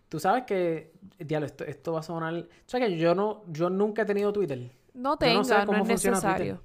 [0.09, 2.35] Tú sabes que, diablo, esto, esto va a sonar.
[2.35, 4.71] O sea que yo no, yo nunca he tenido Twitter.
[4.95, 6.49] No Yo tenga, no sé cómo es funciona Twitter.
[6.49, 6.63] necesario.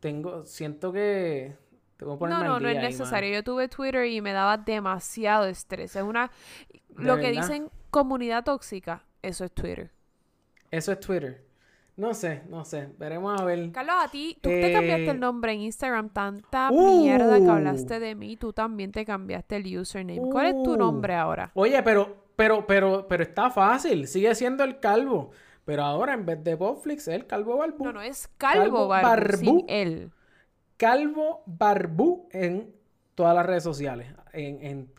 [0.00, 1.56] Tengo, siento que
[1.96, 3.32] tengo No, no, no es ahí, necesario.
[3.32, 5.96] Yo tuve Twitter y me daba demasiado estrés.
[5.96, 6.30] Es una...
[6.96, 9.90] ¿De Lo que dicen comunidad tóxica, eso es Twitter.
[10.70, 11.44] Eso es Twitter.
[11.96, 12.88] No sé, no sé.
[12.98, 13.70] Veremos a ver.
[13.70, 17.00] Carlos, a ti, tú te cambiaste Eh, el nombre en Instagram, tanta uh.
[17.02, 20.20] mierda que hablaste de mí, tú también te cambiaste el username.
[20.30, 20.76] ¿Cuál es tu Uh.
[20.76, 21.52] nombre ahora?
[21.54, 24.08] Oye, pero, pero, pero, pero está fácil.
[24.08, 25.30] Sigue siendo el calvo.
[25.64, 27.84] Pero ahora en vez de Popflix es el calvo barbú.
[27.84, 29.36] No, no, es Calvo, Calvo Barbu, Barbú.
[29.38, 30.10] sin él.
[30.76, 32.74] Calvo Barbú en
[33.14, 34.08] todas las redes sociales.
[34.32, 34.92] En, en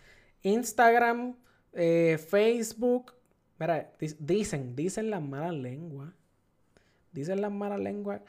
[0.44, 1.36] Instagram,
[1.74, 3.14] eh, Facebook.
[3.60, 6.12] Mira, dicen, dicen las malas lenguas.
[7.12, 8.22] Dicen las malas lenguas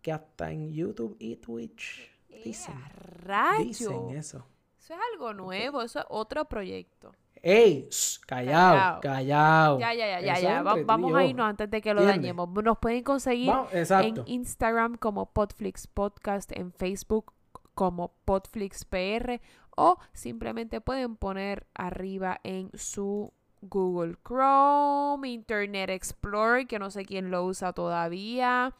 [0.00, 2.10] que hasta en YouTube y Twitch
[2.44, 2.74] dicen,
[3.22, 3.64] ¡Rayo!
[3.64, 4.46] dicen eso.
[4.80, 7.12] Eso es algo nuevo, eso es otro proyecto.
[7.44, 7.88] ¡Ey!
[7.90, 9.78] shh, callado, callado.
[9.78, 10.62] Ya, ya, ya, ya, ya.
[10.62, 12.22] Va- vamos a irnos antes de que lo ¿Entiendes?
[12.36, 12.64] dañemos.
[12.64, 17.32] Nos pueden conseguir Vamos, en Instagram como Podflix Podcast, en Facebook
[17.74, 19.40] como Podflix PR
[19.76, 27.30] o simplemente pueden poner arriba en su Google Chrome, Internet Explorer, que no sé quién
[27.30, 28.74] lo usa todavía,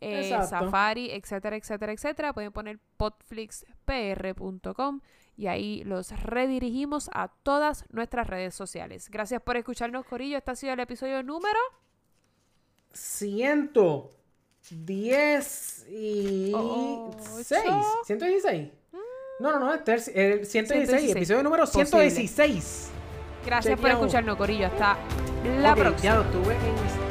[0.00, 0.36] eh.
[0.48, 2.32] Safari, etcétera, etcétera, etcétera.
[2.32, 5.00] Pueden poner podflixpr.com
[5.36, 9.10] y ahí los redirigimos a todas nuestras redes sociales.
[9.10, 10.38] Gracias por escucharnos, Corillo.
[10.38, 11.58] Este ha sido el episodio número
[12.92, 17.18] 110 y Ocho.
[17.42, 17.62] 6.
[18.04, 18.70] 116.
[19.38, 21.16] No, no, no, este es el 116, 116.
[21.16, 22.95] episodio número Posible.
[23.46, 23.46] 116.
[23.46, 24.66] Gracias por escucharnos, Corillo.
[24.66, 24.96] Hasta
[25.60, 26.02] la próxima.
[26.02, 27.05] Ya lo tuve en estrés